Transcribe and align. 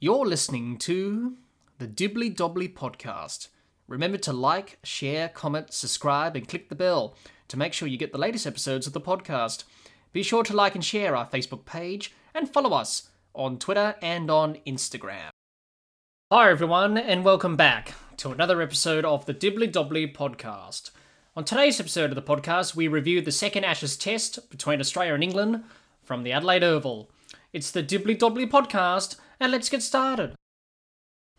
You're 0.00 0.26
listening 0.26 0.76
to 0.78 1.38
the 1.78 1.88
Dibbly 1.88 2.32
Dobbly 2.32 2.72
podcast. 2.72 3.48
Remember 3.88 4.16
to 4.18 4.32
like, 4.32 4.78
share, 4.84 5.28
comment, 5.28 5.72
subscribe, 5.72 6.36
and 6.36 6.46
click 6.46 6.68
the 6.68 6.76
bell 6.76 7.16
to 7.48 7.56
make 7.56 7.72
sure 7.72 7.88
you 7.88 7.98
get 7.98 8.12
the 8.12 8.18
latest 8.18 8.46
episodes 8.46 8.86
of 8.86 8.92
the 8.92 9.00
podcast. 9.00 9.64
Be 10.12 10.22
sure 10.22 10.44
to 10.44 10.54
like 10.54 10.76
and 10.76 10.84
share 10.84 11.16
our 11.16 11.26
Facebook 11.26 11.64
page 11.64 12.14
and 12.32 12.48
follow 12.48 12.76
us 12.76 13.08
on 13.34 13.58
Twitter 13.58 13.96
and 14.00 14.30
on 14.30 14.58
Instagram. 14.64 15.30
Hi, 16.30 16.48
everyone, 16.48 16.96
and 16.96 17.24
welcome 17.24 17.56
back 17.56 17.94
to 18.18 18.30
another 18.30 18.62
episode 18.62 19.04
of 19.04 19.26
the 19.26 19.34
Dibbly 19.34 19.66
Dobbly 19.66 20.14
podcast. 20.14 20.92
On 21.34 21.42
today's 21.42 21.80
episode 21.80 22.10
of 22.10 22.14
the 22.14 22.22
podcast, 22.22 22.76
we 22.76 22.86
review 22.86 23.20
the 23.20 23.32
second 23.32 23.64
Ashes 23.64 23.96
test 23.96 24.48
between 24.48 24.78
Australia 24.78 25.14
and 25.14 25.24
England 25.24 25.64
from 26.04 26.22
the 26.22 26.30
Adelaide 26.30 26.62
Oval. 26.62 27.10
It's 27.52 27.72
the 27.72 27.82
Dibbly 27.82 28.16
Dobbly 28.16 28.48
podcast, 28.48 29.16
and 29.40 29.52
let's 29.52 29.68
get 29.68 29.82
started. 29.82 30.34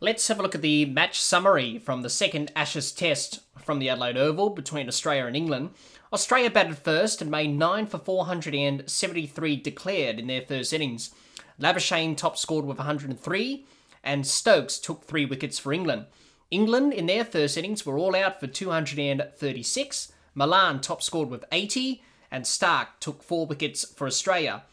Let's 0.02 0.28
have 0.30 0.40
a 0.40 0.42
look 0.42 0.56
at 0.56 0.62
the 0.62 0.86
match 0.86 1.20
summary 1.20 1.78
from 1.78 2.02
the 2.02 2.10
second 2.10 2.52
Ashes 2.56 2.92
test 2.92 3.42
from 3.62 3.80
the 3.80 3.90
Adelaide 3.90 4.18
Oval 4.18 4.50
between 4.50 4.88
Australia 4.88 5.26
and 5.26 5.36
England. 5.36 5.72
Australia 6.14 6.50
batted 6.50 6.78
first 6.78 7.22
and 7.22 7.30
made 7.30 7.58
9 7.58 7.86
for 7.86 7.98
473 7.98 9.56
declared 9.58 10.18
in 10.18 10.28
their 10.28 10.42
first 10.42 10.72
innings. 10.72 11.14
Labuschagne 11.60 12.16
top 12.16 12.38
scored 12.38 12.66
with 12.66 12.78
103, 12.78 13.66
and 14.04 14.26
Stokes 14.26 14.80
took 14.80 15.04
three 15.04 15.26
wickets 15.26 15.60
for 15.60 15.74
England. 15.74 16.06
England 16.50 16.94
in 16.94 17.06
their 17.06 17.26
first 17.26 17.58
innings 17.58 17.86
were 17.86 17.98
all 17.98 18.16
out 18.16 18.40
for 18.40 18.48
236. 18.48 20.14
Malan 20.34 20.80
top 20.80 21.04
scored 21.04 21.30
with 21.30 21.44
80, 21.52 22.02
and 22.32 22.46
Starc 22.46 22.88
took 23.00 23.22
four 23.22 23.46
wickets 23.46 23.84
for 23.84 24.08
Australia. 24.08 24.64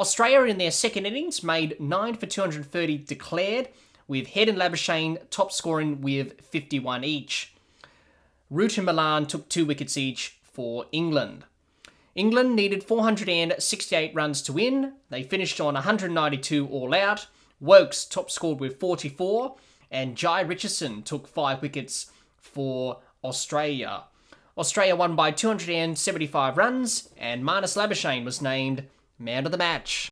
Australia 0.00 0.50
in 0.50 0.56
their 0.56 0.70
second 0.70 1.04
innings 1.04 1.44
made 1.44 1.78
9 1.78 2.14
for 2.14 2.24
230 2.24 2.96
declared, 2.98 3.68
with 4.08 4.28
Head 4.28 4.48
and 4.48 4.56
Labuschagne 4.56 5.18
top 5.28 5.52
scoring 5.52 6.00
with 6.00 6.40
51 6.40 7.04
each. 7.04 7.54
Root 8.48 8.78
and 8.78 8.86
Malan 8.86 9.26
took 9.26 9.48
two 9.50 9.66
wickets 9.66 9.98
each 9.98 10.38
for 10.42 10.86
England. 10.90 11.44
England 12.14 12.56
needed 12.56 12.82
468 12.82 14.14
runs 14.14 14.40
to 14.42 14.54
win. 14.54 14.94
They 15.10 15.22
finished 15.22 15.60
on 15.60 15.74
192 15.74 16.66
all 16.66 16.94
out. 16.94 17.26
Woakes 17.60 18.06
top 18.06 18.30
scored 18.30 18.58
with 18.58 18.80
44, 18.80 19.54
and 19.90 20.16
Jhye 20.16 20.48
Richardson 20.48 21.02
took 21.02 21.28
five 21.28 21.60
wickets 21.60 22.10
for 22.38 23.00
Australia. 23.22 24.04
Australia 24.56 24.96
won 24.96 25.14
by 25.14 25.30
275 25.30 26.56
runs, 26.56 27.10
and 27.18 27.44
Marnus 27.44 27.76
Labuschagne 27.76 28.24
was 28.24 28.40
named 28.40 28.86
man 29.20 29.44
of 29.44 29.52
the 29.52 29.58
match. 29.58 30.08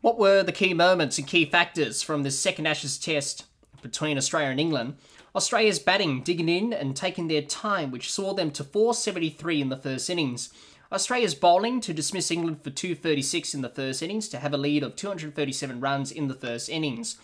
What 0.00 0.18
were 0.18 0.42
the 0.42 0.52
key 0.52 0.74
moments 0.74 1.18
and 1.18 1.26
key 1.26 1.44
factors 1.44 2.02
from 2.02 2.22
this 2.22 2.38
second 2.38 2.66
Ashes 2.66 2.98
test 2.98 3.44
between 3.82 4.16
Australia 4.16 4.50
and 4.50 4.60
England? 4.60 4.96
Australia's 5.36 5.78
batting 5.78 6.22
digging 6.22 6.48
in 6.48 6.72
and 6.72 6.96
taking 6.96 7.28
their 7.28 7.42
time, 7.42 7.90
which 7.90 8.10
saw 8.10 8.32
them 8.32 8.50
to 8.52 8.64
473 8.64 9.60
in 9.60 9.68
the 9.68 9.76
first 9.76 10.08
innings. 10.08 10.50
Australia's 10.90 11.34
bowling 11.34 11.80
to 11.82 11.92
dismiss 11.92 12.30
England 12.30 12.62
for 12.64 12.70
236 12.70 13.52
in 13.52 13.60
the 13.60 13.68
first 13.68 14.02
innings 14.02 14.28
to 14.28 14.38
have 14.38 14.54
a 14.54 14.56
lead 14.56 14.82
of 14.82 14.96
237 14.96 15.80
runs 15.80 16.10
in 16.10 16.28
the 16.28 16.34
first 16.34 16.70
innings. 16.70 17.16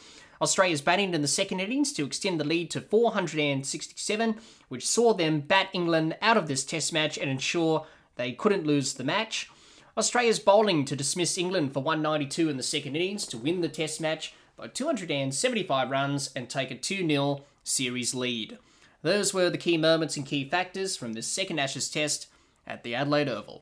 Australia's 0.43 0.83
batting 0.83 1.15
in 1.15 1.23
the 1.23 1.29
second 1.29 1.61
innings 1.61 1.93
to 1.93 2.05
extend 2.05 2.39
the 2.39 2.45
lead 2.45 2.71
to 2.71 2.81
467, 2.81 4.37
which 4.69 4.87
saw 4.87 5.15
them 5.15 5.41
bat 5.41 5.69
England 5.73 6.17
out 6.21 6.37
of 6.37 6.47
this 6.47 6.65
test 6.65 6.93
match 6.93 7.17
and 7.17 7.31
ensure 7.31 7.87
they 8.17 8.33
couldn't 8.33 8.67
lose 8.67 8.95
the 8.95 9.05
match. 9.05 9.49
Australia's 9.97 10.41
bowling 10.41 10.85
to 10.85 10.97
dismiss 10.97 11.39
England 11.39 11.73
for 11.73 11.81
192 11.81 12.49
in 12.49 12.57
the 12.57 12.63
second 12.63 12.97
innings 12.97 13.27
to 13.27 13.39
win 13.39 13.61
the 13.61 13.69
Test 13.69 14.01
match 14.01 14.35
by 14.57 14.67
275 14.67 15.91
runs 15.91 16.31
and 16.35 16.49
take 16.49 16.71
a 16.71 16.77
2 16.77 17.07
0 17.07 17.45
series 17.63 18.15
lead. 18.15 18.59
Those 19.03 19.33
were 19.33 19.51
the 19.51 19.59
key 19.59 19.77
moments 19.77 20.17
and 20.17 20.27
key 20.27 20.49
factors 20.49 20.97
from 20.97 21.13
this 21.13 21.29
second 21.29 21.59
Ashes 21.59 21.89
Test 21.89 22.27
at 22.67 22.83
the 22.83 22.95
Adelaide 22.95 23.29
Oval. 23.29 23.61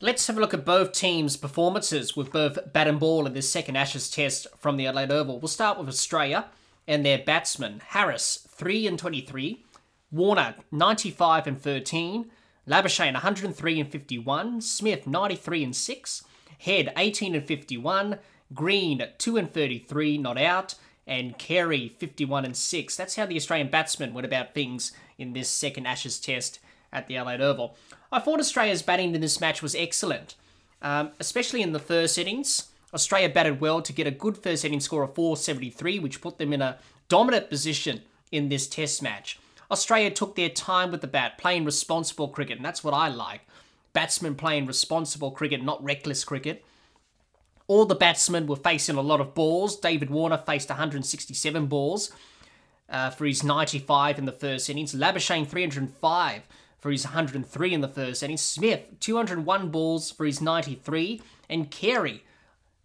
Let's 0.00 0.28
have 0.28 0.38
a 0.38 0.40
look 0.40 0.54
at 0.54 0.64
both 0.64 0.92
teams' 0.92 1.36
performances 1.36 2.16
with 2.16 2.30
both 2.30 2.72
bat 2.72 2.86
and 2.86 3.00
ball 3.00 3.26
in 3.26 3.34
this 3.34 3.50
second 3.50 3.76
Ashes 3.76 4.08
Test 4.08 4.46
from 4.56 4.76
the 4.76 4.86
Adelaide 4.86 5.10
Oval. 5.10 5.40
We'll 5.40 5.48
start 5.48 5.78
with 5.78 5.88
Australia 5.88 6.46
and 6.86 7.04
their 7.04 7.18
batsmen 7.18 7.82
Harris 7.88 8.46
3 8.48 8.86
and 8.86 8.98
23, 8.98 9.64
Warner 10.10 10.54
95 10.70 11.46
and 11.48 11.60
13, 11.60 12.30
Labuschagne 12.68 13.14
103 13.14 13.80
and 13.80 13.90
51, 13.90 14.60
Smith 14.60 15.06
93 15.06 15.64
and 15.64 15.76
6, 15.76 16.24
Head 16.60 16.92
18 16.96 17.34
and 17.34 17.44
51, 17.44 18.18
Green 18.54 19.02
2 19.16 19.36
and 19.36 19.52
33 19.52 20.18
not 20.18 20.38
out, 20.38 20.74
and 21.06 21.38
Carey 21.38 21.88
51 21.88 22.44
and 22.44 22.56
6. 22.56 22.96
That's 22.96 23.16
how 23.16 23.24
the 23.24 23.36
Australian 23.36 23.68
batsmen 23.68 24.12
went 24.12 24.26
about 24.26 24.52
things 24.52 24.92
in 25.16 25.32
this 25.32 25.48
second 25.48 25.86
Ashes 25.86 26.20
test 26.20 26.60
at 26.92 27.08
the 27.08 27.16
Adelaide 27.16 27.40
Oval. 27.40 27.76
I 28.12 28.18
thought 28.20 28.40
Australia's 28.40 28.82
batting 28.82 29.14
in 29.14 29.20
this 29.20 29.40
match 29.40 29.62
was 29.62 29.74
excellent, 29.74 30.34
um, 30.82 31.12
especially 31.18 31.62
in 31.62 31.72
the 31.72 31.78
first 31.78 32.18
innings. 32.18 32.68
Australia 32.92 33.28
batted 33.28 33.60
well 33.60 33.80
to 33.80 33.92
get 33.92 34.06
a 34.06 34.10
good 34.10 34.36
first 34.36 34.64
inning 34.64 34.80
score 34.80 35.02
of 35.02 35.14
473, 35.14 35.98
which 35.98 36.20
put 36.20 36.38
them 36.38 36.52
in 36.52 36.62
a 36.62 36.78
dominant 37.08 37.48
position 37.48 38.02
in 38.30 38.48
this 38.48 38.66
test 38.66 39.02
match. 39.02 39.38
Australia 39.70 40.10
took 40.10 40.34
their 40.34 40.48
time 40.48 40.90
with 40.90 41.00
the 41.00 41.06
bat, 41.06 41.38
playing 41.38 41.64
responsible 41.64 42.28
cricket, 42.28 42.56
and 42.56 42.64
that's 42.64 42.82
what 42.82 42.94
I 42.94 43.08
like. 43.08 43.42
Batsmen 43.92 44.34
playing 44.34 44.66
responsible 44.66 45.30
cricket, 45.30 45.62
not 45.62 45.82
reckless 45.82 46.24
cricket. 46.24 46.64
All 47.66 47.84
the 47.84 47.94
batsmen 47.94 48.46
were 48.46 48.56
facing 48.56 48.96
a 48.96 49.02
lot 49.02 49.20
of 49.20 49.34
balls. 49.34 49.76
David 49.76 50.08
Warner 50.08 50.38
faced 50.38 50.70
167 50.70 51.66
balls 51.66 52.10
uh, 52.88 53.10
for 53.10 53.26
his 53.26 53.44
95 53.44 54.18
in 54.18 54.24
the 54.24 54.32
first 54.32 54.70
innings. 54.70 54.94
Labuschagne 54.94 55.46
305 55.46 56.42
for 56.78 56.90
his 56.90 57.04
103 57.04 57.74
in 57.74 57.80
the 57.80 57.88
first 57.88 58.22
innings. 58.22 58.40
Smith 58.40 58.86
201 59.00 59.70
balls 59.70 60.10
for 60.10 60.24
his 60.24 60.40
93, 60.40 61.20
and 61.50 61.70
Carey 61.70 62.24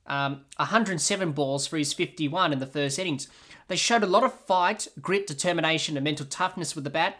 um, 0.07 0.41
107 0.57 1.31
balls 1.31 1.67
for 1.67 1.77
his 1.77 1.93
51 1.93 2.53
in 2.53 2.59
the 2.59 2.67
first 2.67 2.99
innings. 2.99 3.27
They 3.67 3.75
showed 3.75 4.03
a 4.03 4.07
lot 4.07 4.23
of 4.23 4.33
fight, 4.33 4.87
grit, 5.01 5.27
determination, 5.27 5.97
and 5.97 6.03
mental 6.03 6.25
toughness 6.25 6.75
with 6.75 6.83
the 6.83 6.89
bat, 6.89 7.17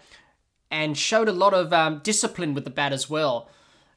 and 0.70 0.98
showed 0.98 1.30
a 1.30 1.34
lot 1.34 1.54
of 1.54 1.72
um, 1.72 2.02
discipline 2.04 2.54
with 2.54 2.64
the 2.64 2.70
bat 2.70 2.92
as 2.94 3.10
well. 3.10 3.50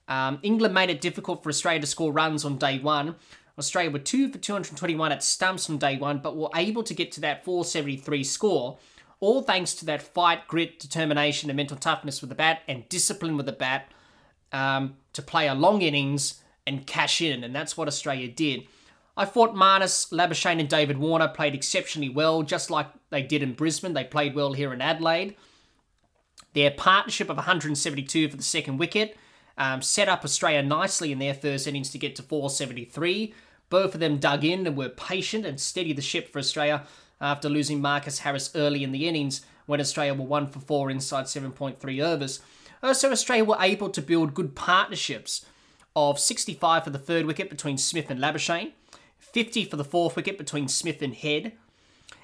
Um, 0.08 0.38
England 0.42 0.74
made 0.74 0.90
it 0.90 1.00
difficult 1.00 1.42
for 1.42 1.48
Australia 1.48 1.80
to 1.80 1.86
score 1.86 2.12
runs 2.12 2.44
on 2.44 2.58
day 2.58 2.78
one. 2.78 3.16
Australia 3.58 3.90
were 3.90 3.98
2 3.98 4.30
for 4.30 4.38
221 4.38 5.12
at 5.12 5.22
stumps 5.22 5.70
on 5.70 5.78
day 5.78 5.96
one, 5.96 6.18
but 6.18 6.36
were 6.36 6.50
able 6.54 6.82
to 6.82 6.94
get 6.94 7.10
to 7.12 7.20
that 7.22 7.44
473 7.44 8.22
score, 8.22 8.78
all 9.18 9.42
thanks 9.42 9.74
to 9.74 9.86
that 9.86 10.02
fight, 10.02 10.46
grit, 10.46 10.78
determination, 10.78 11.48
and 11.48 11.56
mental 11.56 11.76
toughness 11.76 12.20
with 12.20 12.28
the 12.28 12.36
bat, 12.36 12.60
and 12.68 12.88
discipline 12.88 13.36
with 13.36 13.46
the 13.46 13.52
bat 13.52 13.90
um, 14.52 14.96
to 15.14 15.22
play 15.22 15.48
a 15.48 15.54
long 15.54 15.80
innings 15.80 16.42
and 16.66 16.86
cash 16.86 17.22
in, 17.22 17.42
and 17.42 17.54
that's 17.54 17.76
what 17.76 17.88
Australia 17.88 18.28
did. 18.28 18.66
I 19.16 19.24
thought 19.24 19.54
Marnus, 19.54 20.10
Labuschagne, 20.12 20.60
and 20.60 20.68
David 20.68 20.98
Warner 20.98 21.28
played 21.28 21.54
exceptionally 21.54 22.10
well, 22.10 22.42
just 22.42 22.70
like 22.70 22.88
they 23.10 23.22
did 23.22 23.42
in 23.42 23.54
Brisbane. 23.54 23.94
They 23.94 24.04
played 24.04 24.34
well 24.34 24.52
here 24.52 24.72
in 24.74 24.82
Adelaide. 24.82 25.36
Their 26.52 26.70
partnership 26.70 27.30
of 27.30 27.36
172 27.36 28.28
for 28.28 28.36
the 28.36 28.42
second 28.42 28.78
wicket 28.78 29.16
um, 29.58 29.80
set 29.80 30.08
up 30.08 30.24
Australia 30.24 30.62
nicely 30.62 31.12
in 31.12 31.18
their 31.18 31.34
first 31.34 31.66
innings 31.66 31.90
to 31.90 31.98
get 31.98 32.14
to 32.16 32.22
473. 32.22 33.34
Both 33.68 33.94
of 33.94 34.00
them 34.00 34.18
dug 34.18 34.44
in 34.44 34.66
and 34.66 34.76
were 34.76 34.88
patient 34.88 35.46
and 35.46 35.58
steadied 35.58 35.96
the 35.96 36.02
ship 36.02 36.28
for 36.28 36.38
Australia 36.38 36.86
after 37.20 37.48
losing 37.48 37.80
Marcus 37.80 38.20
Harris 38.20 38.50
early 38.54 38.84
in 38.84 38.92
the 38.92 39.08
innings 39.08 39.44
when 39.64 39.80
Australia 39.80 40.14
were 40.14 40.24
1 40.24 40.46
for 40.48 40.60
4 40.60 40.90
inside 40.90 41.24
7.3 41.24 42.04
overs. 42.04 42.40
Also, 42.82 43.10
Australia 43.10 43.44
were 43.44 43.56
able 43.60 43.88
to 43.88 44.02
build 44.02 44.34
good 44.34 44.54
partnerships 44.54 45.44
of 45.96 46.18
65 46.18 46.84
for 46.84 46.90
the 46.90 46.98
third 46.98 47.24
wicket 47.24 47.48
between 47.48 47.78
Smith 47.78 48.10
and 48.10 48.20
Labuschagne, 48.20 48.72
50 49.18 49.64
for 49.64 49.76
the 49.76 49.84
fourth 49.84 50.16
wicket 50.16 50.38
between 50.38 50.68
Smith 50.68 51.02
and 51.02 51.14
Head, 51.14 51.52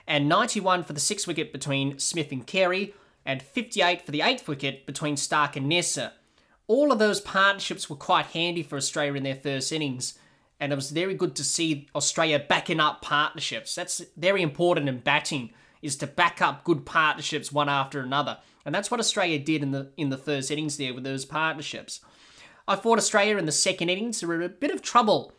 and 0.06 0.28
91 0.28 0.84
for 0.84 0.92
the 0.92 1.00
sixth 1.00 1.26
wicket 1.26 1.52
between 1.52 1.98
Smith 1.98 2.32
and 2.32 2.46
Carey, 2.46 2.94
and 3.24 3.42
58 3.42 4.02
for 4.02 4.10
the 4.10 4.22
eighth 4.22 4.48
wicket 4.48 4.86
between 4.86 5.16
Starc 5.16 5.56
and 5.56 5.70
Neser. 5.70 6.12
All 6.66 6.92
of 6.92 6.98
those 6.98 7.20
partnerships 7.20 7.88
were 7.88 7.96
quite 7.96 8.26
handy 8.26 8.62
for 8.62 8.76
Australia 8.76 9.14
in 9.14 9.22
their 9.22 9.34
first 9.34 9.72
innings, 9.72 10.18
and 10.58 10.72
it 10.72 10.76
was 10.76 10.90
very 10.90 11.14
good 11.14 11.34
to 11.36 11.44
see 11.44 11.88
Australia 11.94 12.44
backing 12.48 12.80
up 12.80 13.02
partnerships. 13.02 13.74
That's 13.74 14.02
very 14.16 14.42
important 14.42 14.88
in 14.88 14.98
batting, 14.98 15.50
is 15.82 15.96
to 15.96 16.06
back 16.06 16.40
up 16.40 16.64
good 16.64 16.86
partnerships 16.86 17.52
one 17.52 17.68
after 17.68 18.00
another. 18.00 18.38
And 18.64 18.74
that's 18.74 18.90
what 18.90 19.00
Australia 19.00 19.38
did 19.38 19.62
in 19.62 19.72
the 19.72 19.90
in 19.96 20.10
the 20.10 20.16
first 20.16 20.50
innings 20.50 20.76
there 20.76 20.94
with 20.94 21.04
those 21.04 21.24
partnerships. 21.24 22.00
I 22.68 22.76
thought 22.76 22.98
Australia 22.98 23.36
in 23.38 23.46
the 23.46 23.52
second 23.52 23.88
innings 23.88 24.22
were 24.22 24.36
in 24.36 24.42
a 24.42 24.48
bit 24.48 24.70
of 24.70 24.82
trouble 24.82 25.32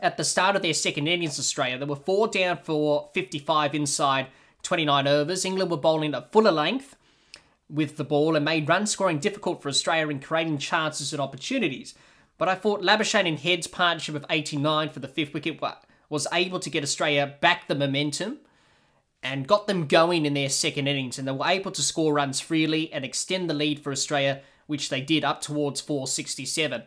at 0.00 0.16
the 0.16 0.24
start 0.24 0.56
of 0.56 0.62
their 0.62 0.74
second 0.74 1.06
innings, 1.06 1.38
Australia, 1.38 1.78
they 1.78 1.84
were 1.84 1.96
four 1.96 2.28
down 2.28 2.58
for 2.58 3.08
55 3.12 3.74
inside 3.74 4.28
29 4.62 5.06
overs. 5.06 5.44
England 5.44 5.70
were 5.70 5.76
bowling 5.76 6.14
at 6.14 6.30
fuller 6.32 6.52
length 6.52 6.96
with 7.68 7.96
the 7.96 8.04
ball 8.04 8.36
and 8.36 8.44
made 8.44 8.68
run 8.68 8.86
scoring 8.86 9.18
difficult 9.18 9.62
for 9.62 9.68
Australia 9.68 10.08
in 10.08 10.20
creating 10.20 10.58
chances 10.58 11.12
and 11.12 11.20
opportunities. 11.20 11.94
But 12.38 12.48
I 12.48 12.54
thought 12.54 12.82
Labuschagne 12.82 13.28
and 13.28 13.38
Head's 13.38 13.66
partnership 13.66 14.14
of 14.14 14.24
89 14.30 14.88
for 14.90 15.00
the 15.00 15.08
fifth 15.08 15.34
wicket 15.34 15.60
was 16.08 16.26
able 16.32 16.58
to 16.60 16.70
get 16.70 16.82
Australia 16.82 17.34
back 17.40 17.68
the 17.68 17.74
momentum 17.74 18.38
and 19.22 19.46
got 19.46 19.66
them 19.66 19.86
going 19.86 20.24
in 20.24 20.34
their 20.34 20.48
second 20.48 20.86
innings, 20.86 21.18
and 21.18 21.28
they 21.28 21.32
were 21.32 21.46
able 21.46 21.70
to 21.70 21.82
score 21.82 22.14
runs 22.14 22.40
freely 22.40 22.90
and 22.92 23.04
extend 23.04 23.50
the 23.50 23.54
lead 23.54 23.78
for 23.78 23.92
Australia, 23.92 24.40
which 24.66 24.88
they 24.88 25.00
did 25.00 25.24
up 25.24 25.42
towards 25.42 25.80
467. 25.80 26.82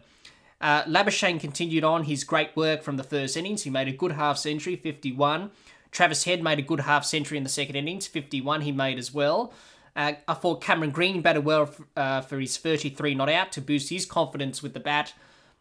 Uh, 0.64 0.82
Labuschagne 0.86 1.42
continued 1.42 1.84
on 1.84 2.06
his 2.06 2.24
great 2.24 2.56
work 2.56 2.84
from 2.84 2.96
the 2.96 3.04
first 3.04 3.36
innings. 3.36 3.64
He 3.64 3.70
made 3.70 3.90
a 3.90 3.92
good 3.92 4.14
half 4.14 4.38
century, 4.38 4.78
51. 4.78 5.52
Travis 5.92 6.24
Head 6.24 6.42
made 6.42 6.58
a 6.58 6.62
good 6.62 6.80
half 6.80 7.04
century 7.04 7.38
in 7.38 7.44
the 7.44 7.50
second 7.50 7.76
innings, 7.76 8.08
51 8.08 8.62
he 8.62 8.72
made 8.72 8.98
as 8.98 9.14
well. 9.14 9.54
Uh, 9.94 10.14
I 10.26 10.34
thought 10.34 10.64
Cameron 10.64 10.92
Green 10.92 11.22
batted 11.22 11.44
well 11.44 11.70
uh, 11.98 12.22
for 12.22 12.40
his 12.40 12.56
33 12.56 13.14
not 13.14 13.28
out 13.28 13.52
to 13.52 13.62
boost 13.62 13.90
his 13.90 14.06
confidence 14.06 14.64
with 14.64 14.74
the 14.74 14.80
bat 14.80 15.14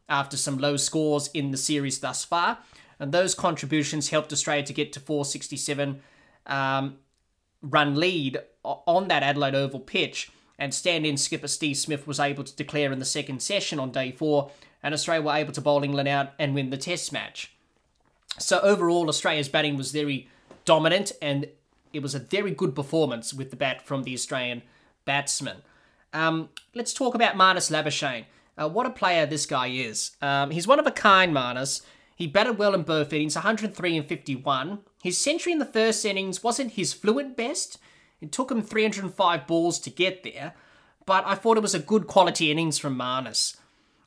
after 0.08 0.36
some 0.36 0.56
low 0.56 0.76
scores 0.76 1.28
in 1.34 1.50
the 1.50 1.56
series 1.56 1.98
thus 1.98 2.24
far. 2.24 2.58
And 3.00 3.10
those 3.10 3.34
contributions 3.34 4.10
helped 4.10 4.32
Australia 4.32 4.62
to 4.62 4.72
get 4.72 4.92
to 4.92 5.00
467 5.00 6.00
um, 6.46 6.98
run 7.60 7.96
lead 7.96 8.38
on 8.62 9.08
that 9.08 9.24
Adelaide 9.24 9.56
Oval 9.56 9.80
pitch. 9.80 10.30
And 10.60 10.72
stand 10.72 11.04
in 11.04 11.16
skipper 11.16 11.48
Steve 11.48 11.76
Smith 11.76 12.06
was 12.06 12.20
able 12.20 12.44
to 12.44 12.54
declare 12.54 12.92
in 12.92 13.00
the 13.00 13.04
second 13.04 13.42
session 13.42 13.80
on 13.80 13.90
day 13.90 14.12
four, 14.12 14.52
and 14.82 14.94
Australia 14.94 15.22
were 15.22 15.34
able 15.34 15.52
to 15.52 15.60
bowl 15.60 15.84
England 15.84 16.08
out 16.08 16.30
and 16.38 16.54
win 16.54 16.70
the 16.70 16.76
Test 16.76 17.12
match. 17.12 17.52
So, 18.38 18.60
overall, 18.60 19.08
Australia's 19.08 19.48
batting 19.48 19.76
was 19.76 19.92
very 19.92 20.28
dominant, 20.64 21.12
and 21.20 21.48
it 21.92 22.02
was 22.02 22.14
a 22.14 22.18
very 22.18 22.50
good 22.50 22.74
performance 22.74 23.34
with 23.34 23.50
the 23.50 23.56
bat 23.56 23.86
from 23.86 24.02
the 24.02 24.14
Australian 24.14 24.62
batsman. 25.04 25.58
Um, 26.12 26.48
let's 26.74 26.94
talk 26.94 27.14
about 27.14 27.34
Marnus 27.34 27.70
Labuschagne. 27.70 28.24
Uh, 28.56 28.68
what 28.68 28.86
a 28.86 28.90
player 28.90 29.26
this 29.26 29.46
guy 29.46 29.68
is. 29.68 30.12
Um, 30.20 30.50
he's 30.50 30.66
one 30.66 30.78
of 30.78 30.86
a 30.86 30.90
kind, 30.90 31.34
Marnus. 31.34 31.82
He 32.16 32.26
batted 32.26 32.58
well 32.58 32.74
in 32.74 32.82
both 32.82 33.12
innings, 33.12 33.34
103 33.34 33.96
and 33.96 34.06
51. 34.06 34.80
His 35.02 35.18
century 35.18 35.52
in 35.52 35.58
the 35.58 35.64
first 35.64 36.04
innings 36.04 36.42
wasn't 36.42 36.72
his 36.72 36.92
fluent 36.92 37.36
best. 37.36 37.78
It 38.20 38.30
took 38.30 38.50
him 38.50 38.62
305 38.62 39.46
balls 39.46 39.80
to 39.80 39.90
get 39.90 40.22
there, 40.22 40.54
but 41.06 41.24
I 41.26 41.34
thought 41.34 41.56
it 41.56 41.62
was 41.62 41.74
a 41.74 41.80
good 41.80 42.06
quality 42.06 42.50
innings 42.50 42.78
from 42.78 42.96
Marnus. 42.96 43.56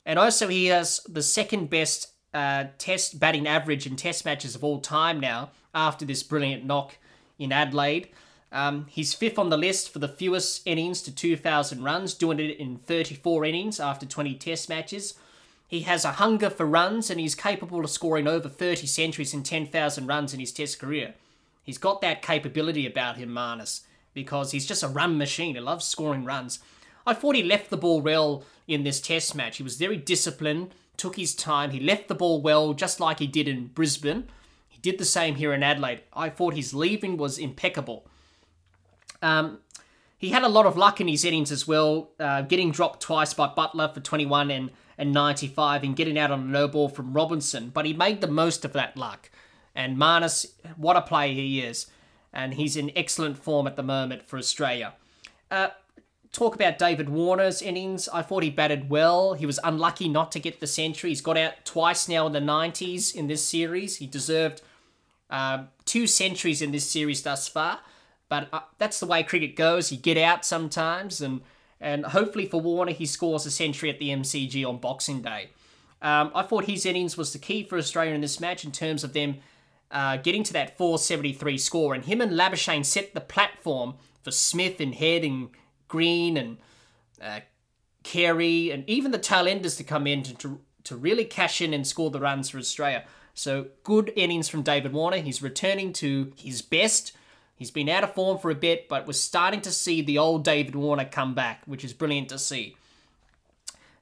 And 0.05 0.19
also, 0.19 0.47
he 0.47 0.67
has 0.67 1.01
the 1.07 1.23
second 1.23 1.69
best 1.69 2.09
uh, 2.33 2.65
test 2.77 3.19
batting 3.19 3.47
average 3.47 3.87
in 3.87 3.95
test 3.95 4.25
matches 4.25 4.55
of 4.55 4.63
all 4.63 4.79
time 4.79 5.19
now 5.19 5.51
after 5.73 6.05
this 6.05 6.21
brilliant 6.21 6.65
knock 6.65 6.97
in 7.39 7.51
Adelaide. 7.51 8.09
Um, 8.51 8.85
he's 8.89 9.13
fifth 9.13 9.39
on 9.39 9.49
the 9.49 9.57
list 9.57 9.91
for 9.91 9.99
the 9.99 10.07
fewest 10.07 10.65
innings 10.65 11.01
to 11.03 11.13
2,000 11.13 11.83
runs, 11.83 12.13
doing 12.13 12.39
it 12.39 12.57
in 12.57 12.77
34 12.77 13.45
innings 13.45 13.79
after 13.79 14.05
20 14.05 14.35
test 14.35 14.69
matches. 14.69 15.15
He 15.67 15.81
has 15.81 16.05
a 16.05 16.13
hunger 16.13 16.49
for 16.49 16.65
runs 16.65 17.09
and 17.09 17.19
he's 17.19 17.35
capable 17.35 17.83
of 17.83 17.89
scoring 17.89 18.27
over 18.27 18.47
30 18.47 18.87
centuries 18.87 19.33
and 19.33 19.45
10,000 19.45 20.07
runs 20.07 20.33
in 20.33 20.39
his 20.39 20.51
test 20.51 20.79
career. 20.79 21.15
He's 21.63 21.77
got 21.77 22.01
that 22.01 22.21
capability 22.21 22.85
about 22.85 23.17
him, 23.17 23.29
Marnus, 23.29 23.81
because 24.13 24.51
he's 24.51 24.67
just 24.67 24.83
a 24.83 24.87
run 24.87 25.17
machine. 25.17 25.55
He 25.55 25.61
loves 25.61 25.85
scoring 25.85 26.23
runs. 26.23 26.59
I 27.05 27.13
thought 27.13 27.35
he 27.35 27.43
left 27.43 27.69
the 27.69 27.77
ball 27.77 28.01
well 28.01 28.43
in 28.67 28.83
this 28.83 28.99
test 28.99 29.35
match. 29.35 29.57
He 29.57 29.63
was 29.63 29.75
very 29.75 29.97
disciplined, 29.97 30.73
took 30.97 31.15
his 31.15 31.35
time. 31.35 31.71
He 31.71 31.79
left 31.79 32.07
the 32.07 32.15
ball 32.15 32.41
well, 32.41 32.73
just 32.73 32.99
like 32.99 33.19
he 33.19 33.27
did 33.27 33.47
in 33.47 33.67
Brisbane. 33.67 34.27
He 34.67 34.79
did 34.79 34.97
the 34.97 35.05
same 35.05 35.35
here 35.35 35.53
in 35.53 35.63
Adelaide. 35.63 36.01
I 36.13 36.29
thought 36.29 36.55
his 36.55 36.73
leaving 36.73 37.17
was 37.17 37.37
impeccable. 37.37 38.07
Um, 39.21 39.59
he 40.17 40.29
had 40.29 40.43
a 40.43 40.49
lot 40.49 40.65
of 40.65 40.77
luck 40.77 40.99
in 40.99 41.07
his 41.07 41.25
innings 41.25 41.51
as 41.51 41.67
well, 41.67 42.11
uh, 42.19 42.41
getting 42.41 42.71
dropped 42.71 43.01
twice 43.01 43.33
by 43.33 43.47
Buttler 43.47 43.93
for 43.93 43.99
21 43.99 44.49
and 44.51 44.71
and 44.97 45.13
95 45.13 45.83
and 45.83 45.95
getting 45.95 46.17
out 46.17 46.31
on 46.31 46.41
a 46.41 46.45
no 46.45 46.67
ball 46.67 46.89
from 46.89 47.13
Robinson, 47.13 47.69
but 47.69 47.85
he 47.85 47.93
made 47.93 48.21
the 48.21 48.27
most 48.27 48.63
of 48.65 48.73
that 48.73 48.95
luck. 48.95 49.29
And 49.75 49.97
Marnus, 49.97 50.53
what 50.77 50.95
a 50.95 51.01
player 51.01 51.33
he 51.33 51.61
is. 51.61 51.87
And 52.31 52.53
he's 52.53 52.75
in 52.75 52.91
excellent 52.95 53.37
form 53.37 53.67
at 53.67 53.75
the 53.75 53.83
moment 53.83 54.23
for 54.23 54.37
Australia. 54.37 54.93
Uh, 55.51 55.69
talk 56.35 56.55
about 56.55 56.77
David 56.77 57.09
Warner's 57.09 57.61
innings. 57.61 58.09
I 58.09 58.21
thought 58.21 58.43
he 58.43 58.49
batted 58.49 58.89
well. 58.89 59.33
He 59.33 59.45
was 59.45 59.59
unlucky 59.63 60.09
not 60.09 60.31
to 60.33 60.39
get 60.39 60.59
the 60.59 60.67
century. 60.67 61.11
He's 61.11 61.21
got 61.21 61.37
out 61.37 61.53
twice 61.63 62.09
now 62.09 62.27
in 62.27 62.33
the 62.33 62.39
90s 62.39 63.15
in 63.15 63.27
this 63.27 63.43
series. 63.43 63.97
He 63.97 64.05
deserved 64.05 64.61
uh, 65.29 65.63
two 65.85 66.07
centuries 66.07 66.61
in 66.61 66.71
this 66.71 66.89
series 66.89 67.23
thus 67.23 67.47
far. 67.47 67.79
But 68.27 68.49
uh, 68.51 68.61
that's 68.77 68.99
the 68.99 69.05
way 69.05 69.23
cricket 69.23 69.55
goes. 69.55 69.91
You 69.91 69.97
get 69.97 70.17
out 70.17 70.45
sometimes, 70.45 71.21
and 71.21 71.41
and 71.79 72.05
hopefully 72.07 72.47
for 72.47 72.59
Warner, 72.59 72.91
he 72.91 73.05
scores 73.05 73.45
a 73.45 73.51
century 73.51 73.89
at 73.89 73.99
the 73.99 74.09
MCG 74.09 74.67
on 74.67 74.77
Boxing 74.77 75.21
Day. 75.21 75.49
Um, 76.01 76.31
I 76.33 76.43
thought 76.43 76.65
his 76.65 76.85
innings 76.85 77.17
was 77.17 77.33
the 77.33 77.39
key 77.39 77.63
for 77.63 77.77
Australia 77.77 78.13
in 78.13 78.21
this 78.21 78.39
match 78.39 78.65
in 78.65 78.71
terms 78.71 79.03
of 79.03 79.13
them 79.13 79.37
uh, 79.91 80.17
getting 80.17 80.43
to 80.43 80.53
that 80.53 80.77
473 80.77 81.57
score. 81.57 81.93
And 81.93 82.05
him 82.05 82.21
and 82.21 82.31
Labuschagne 82.31 82.85
set 82.85 83.13
the 83.13 83.21
platform 83.21 83.95
for 84.23 84.31
Smith 84.31 84.79
and 84.79 84.95
Head 84.95 85.23
and 85.23 85.49
Green 85.95 86.37
and 86.37 86.57
uh, 87.21 87.39
Carey 88.03 88.71
and 88.71 88.87
even 88.89 89.11
the 89.11 89.17
tail 89.17 89.47
enders 89.47 89.75
to 89.77 89.83
come 89.83 90.07
in 90.07 90.23
to, 90.23 90.35
to, 90.35 90.61
to 90.83 90.95
really 90.95 91.25
cash 91.25 91.61
in 91.61 91.73
and 91.73 91.87
score 91.87 92.11
the 92.11 92.19
runs 92.19 92.49
for 92.49 92.57
Australia. 92.57 93.03
So 93.33 93.67
good 93.83 94.11
innings 94.15 94.49
from 94.49 94.61
David 94.61 94.93
Warner. 94.93 95.17
He's 95.17 95.41
returning 95.41 95.93
to 95.93 96.31
his 96.37 96.61
best 96.61 97.13
He's 97.55 97.71
been 97.71 97.87
out 97.87 98.03
of 98.03 98.13
form 98.13 98.37
for 98.37 98.51
a 98.51 98.55
bit, 98.55 98.89
but 98.89 99.07
we're 99.07 99.13
starting 99.13 99.61
to 99.61 99.71
see 99.71 100.01
the 100.01 100.17
old 100.17 100.43
David 100.43 100.75
Warner 100.75 101.05
come 101.05 101.33
back, 101.33 101.61
which 101.65 101.85
is 101.85 101.93
brilliant 101.93 102.29
to 102.29 102.37
see. 102.37 102.75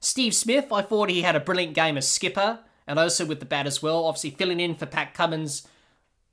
Steve 0.00 0.34
Smith, 0.34 0.72
I 0.72 0.82
thought 0.82 1.08
he 1.08 1.22
had 1.22 1.36
a 1.36 1.40
brilliant 1.40 1.74
game 1.74 1.96
as 1.96 2.08
skipper 2.08 2.58
and 2.86 2.98
also 2.98 3.24
with 3.24 3.38
the 3.38 3.46
bat 3.46 3.66
as 3.66 3.80
well. 3.80 4.04
Obviously, 4.04 4.30
filling 4.30 4.60
in 4.60 4.74
for 4.74 4.86
Pat 4.86 5.14
Cummins 5.14 5.66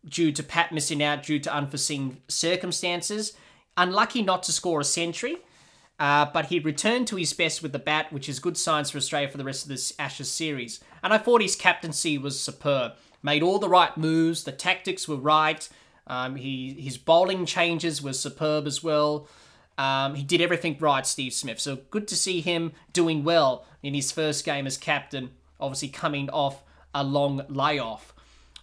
due 0.04 0.32
to 0.32 0.42
Pat 0.42 0.72
missing 0.72 1.02
out 1.02 1.24
due 1.24 1.40
to 1.40 1.56
unforeseen 1.56 2.18
circumstances. 2.28 3.34
Unlucky 3.78 4.24
not 4.24 4.42
to 4.44 4.52
score 4.52 4.82
a 4.82 4.84
century, 4.84 5.38
uh, 6.02 6.26
but 6.34 6.48
he 6.48 6.58
returned 6.58 7.06
to 7.08 7.16
his 7.16 7.32
best 7.32 7.62
with 7.62 7.74
the 7.74 7.80
bat, 7.80 8.12
which 8.12 8.28
is 8.28 8.40
good 8.40 8.58
signs 8.58 8.90
for 8.90 8.98
Australia 8.98 9.30
for 9.30 9.38
the 9.38 9.44
rest 9.44 9.62
of 9.62 9.70
this 9.70 9.94
Ashes 10.00 10.32
series. 10.32 10.80
And 11.04 11.14
I 11.14 11.20
thought 11.20 11.44
his 11.44 11.56
captaincy 11.56 12.18
was 12.18 12.40
superb. 12.40 12.94
Made 13.22 13.44
all 13.44 13.60
the 13.60 13.70
right 13.70 13.96
moves, 13.96 14.44
the 14.44 14.52
tactics 14.52 15.08
were 15.08 15.16
right. 15.16 15.70
Um, 16.08 16.38
he 16.38 16.74
his 16.74 16.98
bowling 16.98 17.46
changes 17.46 18.02
were 18.02 18.14
superb 18.14 18.66
as 18.66 18.84
well. 18.84 19.28
Um, 19.78 20.16
he 20.16 20.24
did 20.24 20.42
everything 20.42 20.76
right, 20.80 21.06
Steve 21.06 21.34
Smith. 21.34 21.60
So 21.60 21.78
good 21.92 22.08
to 22.08 22.16
see 22.16 22.42
him 22.42 22.72
doing 22.94 23.24
well 23.24 23.64
in 23.84 23.94
his 23.94 24.12
first 24.12 24.44
game 24.44 24.66
as 24.66 24.78
captain. 24.78 25.30
Obviously 25.60 25.90
coming 25.90 26.32
off 26.32 26.64
a 26.96 27.04
long 27.04 27.46
layoff. 27.48 28.16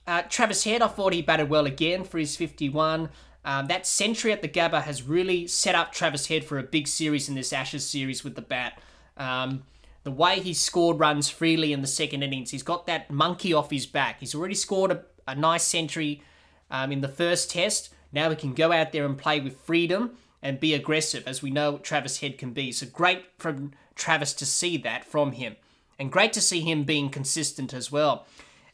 Uh, 0.09 0.23
Travis 0.23 0.65
Head, 0.65 0.83
I 0.83 0.89
thought 0.89 1.13
he 1.13 1.23
batted 1.23 1.51
well 1.51 1.67
again 1.67 2.03
for 2.03 2.19
his 2.19 2.37
51. 2.37 3.11
Um, 3.49 3.67
that 3.69 3.87
century 3.87 4.31
at 4.31 4.43
the 4.43 4.49
Gabba 4.49 4.83
has 4.83 5.03
really 5.03 5.47
set 5.47 5.75
up 5.75 5.91
Travis 5.91 6.27
Head 6.27 6.45
for 6.45 6.59
a 6.59 6.63
big 6.63 6.87
series 6.87 7.31
in 7.31 7.35
this 7.35 7.51
Ashes 7.51 7.83
series 7.83 8.23
with 8.23 8.35
the 8.35 8.43
bat. 8.43 8.79
Um, 9.17 9.63
the 10.05 10.11
way 10.11 10.39
he 10.41 10.53
scored 10.53 11.01
runs 11.01 11.31
freely 11.31 11.73
in 11.73 11.81
the 11.81 11.87
second 11.87 12.23
innings, 12.23 12.51
he's 12.51 12.63
got 12.63 12.87
that 12.89 13.11
monkey 13.11 13.55
off 13.55 13.71
his 13.71 13.87
back. 13.87 14.21
He's 14.21 14.35
already 14.35 14.55
scored 14.55 14.91
a, 14.91 15.03
a 15.27 15.35
nice 15.35 15.63
century 15.65 16.23
um, 16.71 16.93
in 16.93 17.01
the 17.01 17.09
first 17.09 17.51
test. 17.51 17.89
Now 18.13 18.29
he 18.29 18.37
can 18.37 18.53
go 18.53 18.71
out 18.71 18.93
there 18.93 19.07
and 19.07 19.17
play 19.17 19.41
with 19.41 19.59
freedom 19.63 20.19
and 20.43 20.61
be 20.61 20.75
aggressive, 20.75 21.27
as 21.27 21.41
we 21.43 21.51
know 21.51 21.79
Travis 21.79 22.21
Head 22.21 22.37
can 22.37 22.53
be. 22.53 22.71
So 22.71 22.87
great 22.87 23.25
from 23.39 23.73
Travis 23.95 24.35
to 24.35 24.45
see 24.45 24.77
that 24.77 25.07
from 25.07 25.33
him. 25.33 25.57
And 25.99 26.13
great 26.13 26.35
to 26.35 26.43
see 26.43 26.61
him 26.61 26.85
being 26.85 27.09
consistent 27.09 27.73
as 27.73 27.91
well. 27.91 28.27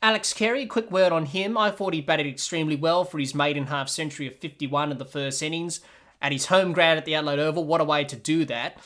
Alex 0.04 0.34
Carey, 0.34 0.66
quick 0.66 0.90
word 0.90 1.12
on 1.12 1.24
him. 1.24 1.56
I 1.56 1.70
thought 1.70 1.94
he 1.94 2.02
batted 2.02 2.26
extremely 2.26 2.76
well 2.76 3.06
for 3.06 3.18
his 3.18 3.34
maiden 3.34 3.68
half 3.68 3.88
century 3.88 4.26
of 4.26 4.36
51 4.36 4.92
in 4.92 4.98
the 4.98 5.04
first 5.06 5.42
innings 5.42 5.80
at 6.20 6.30
his 6.30 6.46
home 6.46 6.74
ground 6.74 6.98
at 6.98 7.06
the 7.06 7.14
Adelaide 7.14 7.38
Oval. 7.38 7.64
What 7.64 7.80
a 7.80 7.84
way 7.84 8.04
to 8.04 8.14
do 8.14 8.44
that. 8.44 8.76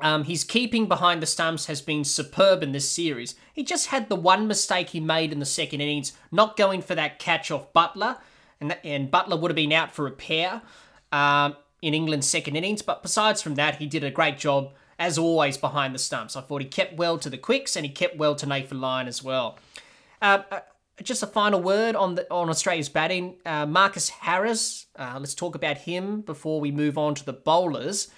Um, 0.00 0.22
his 0.22 0.44
keeping 0.44 0.86
behind 0.86 1.20
the 1.20 1.26
stumps 1.26 1.66
has 1.66 1.82
been 1.82 2.04
superb 2.04 2.62
in 2.62 2.70
this 2.70 2.88
series. 2.88 3.34
He 3.52 3.64
just 3.64 3.88
had 3.88 4.08
the 4.08 4.14
one 4.14 4.46
mistake 4.46 4.90
he 4.90 5.00
made 5.00 5.32
in 5.32 5.40
the 5.40 5.44
second 5.44 5.80
innings, 5.80 6.12
not 6.30 6.56
going 6.56 6.82
for 6.82 6.94
that 6.94 7.18
catch 7.18 7.50
off 7.50 7.72
Buttler, 7.72 8.18
and, 8.60 8.70
that, 8.70 8.80
and 8.84 9.10
Buttler 9.10 9.40
would 9.40 9.50
have 9.50 9.56
been 9.56 9.72
out 9.72 9.90
for 9.90 10.06
a 10.06 10.12
pair 10.12 10.62
um, 11.10 11.56
in 11.82 11.94
England's 11.94 12.28
second 12.28 12.54
innings. 12.54 12.80
But 12.80 13.02
besides 13.02 13.42
from 13.42 13.56
that, 13.56 13.78
he 13.78 13.86
did 13.86 14.04
a 14.04 14.10
great 14.12 14.38
job, 14.38 14.70
as 15.00 15.18
always, 15.18 15.56
behind 15.56 15.94
the 15.94 15.98
stumps. 15.98 16.36
I 16.36 16.42
thought 16.42 16.60
he 16.60 16.68
kept 16.68 16.96
well 16.96 17.18
to 17.18 17.30
the 17.30 17.38
quicks 17.38 17.74
and 17.74 17.86
he 17.86 17.90
kept 17.90 18.18
well 18.18 18.36
to 18.36 18.46
Nathan 18.46 18.80
Lyon 18.80 19.08
as 19.08 19.24
well. 19.24 19.58
Uh, 20.22 20.42
uh, 20.52 20.60
just 21.02 21.22
a 21.22 21.26
final 21.26 21.60
word 21.60 21.96
on 21.96 22.14
the 22.16 22.30
on 22.30 22.50
Australia's 22.50 22.90
batting. 22.90 23.36
Uh, 23.46 23.64
Marcus 23.64 24.10
Harris, 24.10 24.86
uh, 24.96 25.16
let's 25.18 25.34
talk 25.34 25.54
about 25.54 25.78
him 25.78 26.20
before 26.20 26.60
we 26.60 26.70
move 26.70 26.98
on 26.98 27.14
to 27.14 27.24
the 27.24 27.32
bowlers 27.32 28.08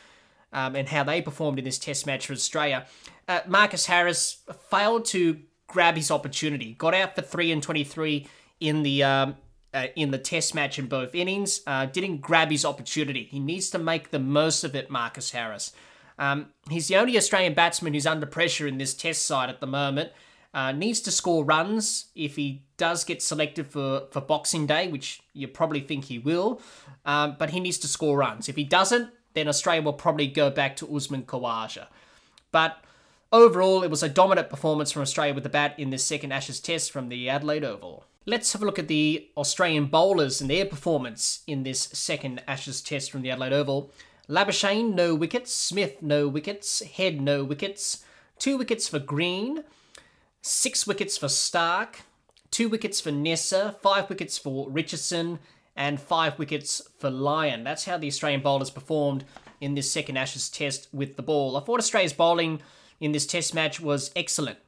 um, 0.53 0.75
and 0.75 0.89
how 0.89 1.05
they 1.05 1.23
performed 1.23 1.59
in 1.61 1.65
this 1.65 1.79
Test 1.79 2.07
match 2.07 2.27
for 2.27 2.33
Australia. 2.33 2.85
Uh, 3.29 3.41
Marcus 3.47 3.87
Harris 3.87 4.43
failed 4.69 5.05
to 5.05 5.39
grab 5.69 5.95
his 5.95 6.11
opportunity. 6.11 6.75
Got 6.75 6.95
out 6.95 7.15
for 7.15 7.23
three 7.23 7.53
and 7.53 7.62
twenty-three 7.62 8.27
in 8.59 8.83
the 8.83 9.05
um, 9.05 9.37
uh, 9.73 9.87
in 9.95 10.11
the 10.11 10.19
Test 10.19 10.53
match 10.53 10.81
in 10.81 10.87
both 10.87 11.15
innings. 11.15 11.61
Uh, 11.65 11.87
didn't 11.87 12.21
grab 12.21 12.51
his 12.51 12.65
opportunity. 12.65 13.23
He 13.31 13.39
needs 13.39 13.71
to 13.71 13.79
make 13.79 14.11
the 14.11 14.19
most 14.19 14.65
of 14.65 14.75
it. 14.75 14.91
Marcus 14.91 15.31
Harris. 15.31 15.73
Um, 16.19 16.49
he's 16.71 16.88
the 16.88 16.97
only 16.97 17.16
Australian 17.16 17.54
batsman 17.54 17.95
who's 17.95 18.07
under 18.07 18.26
pressure 18.26 18.66
in 18.66 18.78
this 18.78 18.95
Test 18.95 19.25
side 19.25 19.49
at 19.49 19.61
the 19.61 19.66
moment. 19.66 20.11
Uh, 20.54 20.71
needs 20.71 21.00
to 21.00 21.11
score 21.11 21.45
runs 21.45 22.07
if 22.14 22.37
he 22.37 22.62
does 22.76 23.04
get 23.04 23.23
selected 23.23 23.66
for, 23.66 24.09
for 24.11 24.21
Boxing 24.21 24.66
Day, 24.66 24.87
which 24.88 25.23
you 25.33 25.49
probably 25.49 25.81
think 25.81 26.04
he 26.04 26.19
will. 26.19 26.61
Um, 27.07 27.37
but 27.38 27.50
he 27.50 27.61
needs 27.61 27.78
to 27.78 27.88
score 27.88 28.19
runs. 28.19 28.49
If 28.49 28.57
he 28.57 28.64
doesn't, 28.64 29.11
then 29.35 29.49
Australia 29.49 29.83
will 29.83 29.95
probably 29.95 30.26
go 30.26 30.50
back 30.50 30.76
to 30.76 30.95
Usman 30.95 31.23
Khawaja. 31.23 31.87
But 32.50 32.85
overall, 33.33 33.83
it 33.83 33.90
was 33.90 34.02
a 34.02 34.09
dominant 34.11 34.50
performance 34.50 34.92
from 34.92 35.02
Australia 35.02 35.33
with 35.33 35.42
the 35.42 35.49
bat 35.49 35.75
in 35.78 35.88
this 35.88 36.04
second 36.04 36.33
Ashes 36.33 36.61
test 36.61 36.92
from 36.92 37.09
the 37.09 37.31
Adelaide 37.31 37.64
Oval. 37.64 38.04
Let's 38.26 38.52
have 38.52 38.62
a 38.62 38.66
look 38.66 38.78
at 38.78 38.88
the 38.88 39.28
Australian 39.37 39.87
bowlers 39.87 40.40
and 40.40 40.50
their 40.50 40.66
performance 40.66 41.42
in 41.47 41.62
this 41.62 41.81
second 41.81 42.42
Ashes 42.47 42.81
test 42.83 43.11
from 43.11 43.23
the 43.23 43.31
Adelaide 43.31 43.54
Oval. 43.54 43.90
Labuschagne, 44.29 44.95
no 44.95 45.14
wickets. 45.14 45.52
Smith, 45.52 46.02
no 46.02 46.29
wickets. 46.29 46.83
Head, 46.83 47.21
no 47.21 47.45
wickets. 47.45 48.05
Two 48.38 48.57
wickets 48.57 48.88
for 48.88 48.99
Green. 48.99 49.64
Six 50.41 50.87
wickets 50.87 51.19
for 51.19 51.26
Starc. 51.26 51.97
Two 52.50 52.69
wickets 52.69 53.00
for 53.00 53.11
Neser. 53.11 53.76
Five 53.81 54.09
wickets 54.09 54.38
for 54.38 54.71
Richardson 54.71 55.38
and 55.76 56.00
five 56.00 56.38
wickets 56.38 56.83
for 56.99 57.11
Lyon. 57.11 57.64
That's 57.64 57.85
how 57.85 57.97
the 57.97 58.07
Australian 58.07 58.43
bowlers 58.43 58.71
performed 58.71 59.25
in 59.61 59.75
this 59.75 59.91
second 59.91 60.17
Ashes 60.17 60.50
test 60.50 60.88
with 60.93 61.17
the 61.17 61.23
ball. 61.23 61.57
I 61.57 61.61
thought 61.61 61.81
Australia's 61.81 62.12
bowling 62.12 62.61
in 63.00 63.12
this 63.12 63.26
test 63.26 63.55
match 63.55 63.81
was 63.81 64.11
excellent. 64.14 64.59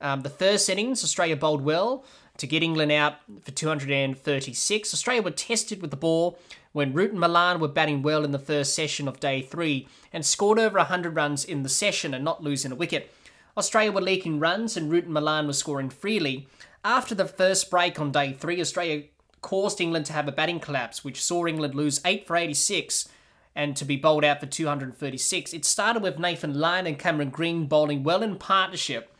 Um, 0.00 0.22
the 0.22 0.30
first 0.30 0.68
innings, 0.68 1.04
Australia 1.04 1.36
bowled 1.36 1.62
well 1.62 2.04
to 2.38 2.46
get 2.46 2.62
England 2.62 2.92
out 2.92 3.14
for 3.42 3.50
236. 3.50 4.94
Australia 4.94 5.22
were 5.22 5.30
tested 5.30 5.80
with 5.82 5.90
the 5.90 5.96
ball 5.96 6.38
when 6.72 6.92
Root 6.92 7.10
and 7.10 7.20
Malan 7.20 7.60
were 7.60 7.68
batting 7.68 8.02
well 8.02 8.24
in 8.24 8.32
the 8.32 8.38
first 8.38 8.74
session 8.74 9.06
of 9.06 9.20
day 9.20 9.42
three 9.42 9.86
and 10.12 10.24
scored 10.24 10.58
over 10.58 10.78
100 10.78 11.14
runs 11.14 11.44
in 11.44 11.62
the 11.62 11.68
session 11.68 12.14
and 12.14 12.24
not 12.24 12.42
losing 12.42 12.72
a 12.72 12.76
wicket. 12.76 13.12
Australia 13.56 13.92
were 13.92 14.00
leaking 14.00 14.40
runs 14.40 14.76
and 14.76 14.90
Root 14.90 15.04
and 15.04 15.12
Malan 15.12 15.46
were 15.46 15.52
scoring 15.52 15.90
freely. 15.90 16.48
After 16.84 17.14
the 17.14 17.26
first 17.26 17.70
break 17.70 18.00
on 18.00 18.10
day 18.10 18.32
three, 18.32 18.60
Australia 18.60 19.04
caused 19.42 19.80
England 19.80 20.06
to 20.06 20.12
have 20.14 20.26
a 20.26 20.32
batting 20.32 20.60
collapse, 20.60 21.04
which 21.04 21.22
saw 21.22 21.46
England 21.46 21.74
lose 21.74 22.00
8 22.04 22.26
for 22.26 22.36
86 22.36 23.08
and 23.54 23.76
to 23.76 23.84
be 23.84 23.96
bowled 23.96 24.24
out 24.24 24.40
for 24.40 24.46
236. 24.46 25.52
It 25.52 25.64
started 25.64 26.02
with 26.02 26.18
Nathan 26.18 26.58
Lyon 26.58 26.86
and 26.86 26.98
Cameron 26.98 27.30
Green 27.30 27.66
bowling 27.66 28.02
well 28.02 28.22
in 28.22 28.36
partnership. 28.36 29.11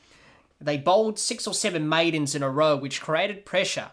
They 0.62 0.78
bowled 0.78 1.18
six 1.18 1.46
or 1.46 1.54
seven 1.54 1.88
maidens 1.88 2.34
in 2.34 2.42
a 2.42 2.50
row, 2.50 2.76
which 2.76 3.00
created 3.00 3.44
pressure. 3.44 3.90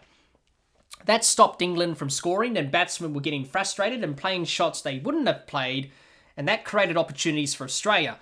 That 1.04 1.24
stopped 1.24 1.62
England 1.62 1.98
from 1.98 2.10
scoring, 2.10 2.56
and 2.56 2.70
batsmen 2.70 3.12
were 3.12 3.20
getting 3.20 3.44
frustrated 3.44 4.04
and 4.04 4.16
playing 4.16 4.44
shots 4.44 4.80
they 4.80 4.98
wouldn't 4.98 5.26
have 5.26 5.46
played, 5.46 5.90
and 6.36 6.46
that 6.46 6.64
created 6.64 6.96
opportunities 6.96 7.54
for 7.54 7.64
Australia. 7.64 8.18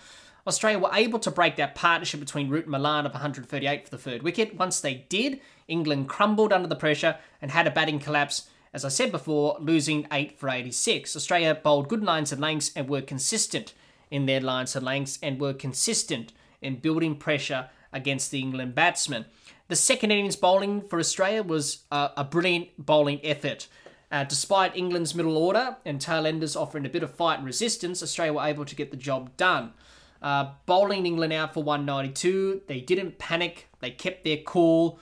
Australia 0.47 0.79
were 0.79 0.95
able 0.95 1.19
to 1.19 1.31
break 1.31 1.57
that 1.57 1.75
partnership 1.75 2.21
between 2.21 2.49
Root 2.49 2.65
and 2.65 2.73
Malan 2.73 3.05
of 3.05 3.13
138 3.13 3.85
for 3.85 3.91
the 3.91 3.99
third 3.99 4.23
wicket. 4.23 4.57
Once 4.57 4.81
they 4.81 5.05
did, 5.09 5.41
England 5.67 6.09
crumbled 6.09 6.53
under 6.53 6.69
the 6.69 6.77
pressure 6.77 7.17
and 7.43 7.51
had 7.51 7.67
a 7.67 7.71
batting 7.71 7.99
collapse, 7.99 8.49
as 8.73 8.85
I 8.85 8.89
said 8.89 9.13
before, 9.13 9.59
losing 9.61 10.07
8 10.11 10.39
for 10.39 10.49
86. 10.49 11.15
Australia 11.15 11.55
bowled 11.55 11.89
good 11.89 12.03
lines 12.03 12.33
and 12.33 12.41
lengths 12.41 12.71
and 12.75 12.89
were 12.89 13.03
consistent 13.03 13.75
in 14.11 14.25
their 14.25 14.41
lines 14.41 14.75
and 14.75 14.87
lengths 14.87 15.19
and 15.23 15.39
were 15.39 15.53
consistent 15.53 16.33
in 16.63 16.77
building 16.77 17.15
pressure 17.15 17.69
against 17.93 18.31
the 18.31 18.41
England 18.41 18.75
batsmen. 18.75 19.25
The 19.69 19.77
second 19.77 20.11
innings 20.11 20.37
bowling 20.37 20.83
for 20.89 20.99
Australia 20.99 21.43
was 21.43 21.85
uh, 21.91 22.09
a 22.17 22.25
brilliant 22.25 22.69
bowling 22.79 23.21
effort. 23.23 23.69
Uh, 24.11 24.25
despite 24.25 24.75
England's 24.75 25.15
middle 25.15 25.37
order 25.37 25.77
and 25.85 26.01
tailenders 26.01 26.59
offering 26.59 26.87
a 26.87 26.89
bit 26.89 27.03
of 27.03 27.15
fight 27.15 27.39
and 27.39 27.47
resistance, 27.47 28.03
Australia 28.03 28.33
were 28.33 28.47
able 28.47 28.65
to 28.65 28.75
get 28.75 28.91
the 28.91 28.97
job 28.97 29.37
done. 29.37 29.75
Uh, 30.23 30.53
bowling 30.65 31.05
England 31.05 31.33
out 31.33 31.53
for 31.53 31.63
192. 31.63 32.63
They 32.67 32.81
didn't 32.81 33.19
panic. 33.19 33.69
They 33.81 33.91
kept 33.91 34.25
their 34.25 34.39
cool. 34.39 34.99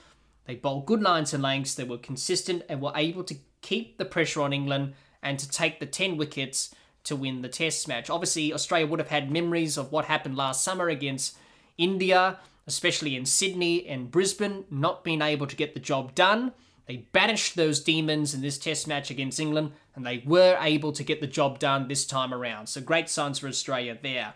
They 0.46 0.56
bowled 0.56 0.86
good 0.86 1.02
lines 1.02 1.32
and 1.32 1.42
lengths. 1.42 1.74
They 1.74 1.84
were 1.84 1.98
consistent 1.98 2.64
and 2.68 2.80
were 2.80 2.92
able 2.94 3.24
to 3.24 3.36
keep 3.62 3.98
the 3.98 4.04
pressure 4.04 4.42
on 4.42 4.52
England 4.52 4.94
and 5.22 5.38
to 5.38 5.48
take 5.48 5.80
the 5.80 5.86
10 5.86 6.16
wickets 6.16 6.74
to 7.04 7.16
win 7.16 7.42
the 7.42 7.48
test 7.48 7.86
match. 7.88 8.10
Obviously, 8.10 8.52
Australia 8.52 8.86
would 8.86 8.98
have 8.98 9.08
had 9.08 9.30
memories 9.30 9.76
of 9.76 9.92
what 9.92 10.06
happened 10.06 10.36
last 10.36 10.62
summer 10.62 10.88
against 10.88 11.36
India, 11.78 12.38
especially 12.66 13.16
in 13.16 13.24
Sydney 13.24 13.86
and 13.86 14.10
Brisbane, 14.10 14.64
not 14.70 15.04
being 15.04 15.22
able 15.22 15.46
to 15.46 15.56
get 15.56 15.74
the 15.74 15.80
job 15.80 16.14
done. 16.14 16.52
They 16.86 17.08
banished 17.12 17.56
those 17.56 17.80
demons 17.80 18.34
in 18.34 18.40
this 18.42 18.58
test 18.58 18.86
match 18.86 19.10
against 19.10 19.40
England, 19.40 19.72
and 19.94 20.06
they 20.06 20.22
were 20.24 20.56
able 20.60 20.92
to 20.92 21.02
get 21.02 21.20
the 21.20 21.26
job 21.26 21.58
done 21.58 21.88
this 21.88 22.06
time 22.06 22.32
around. 22.32 22.68
So 22.68 22.80
great 22.80 23.08
signs 23.08 23.38
for 23.38 23.48
Australia 23.48 23.98
there. 24.00 24.34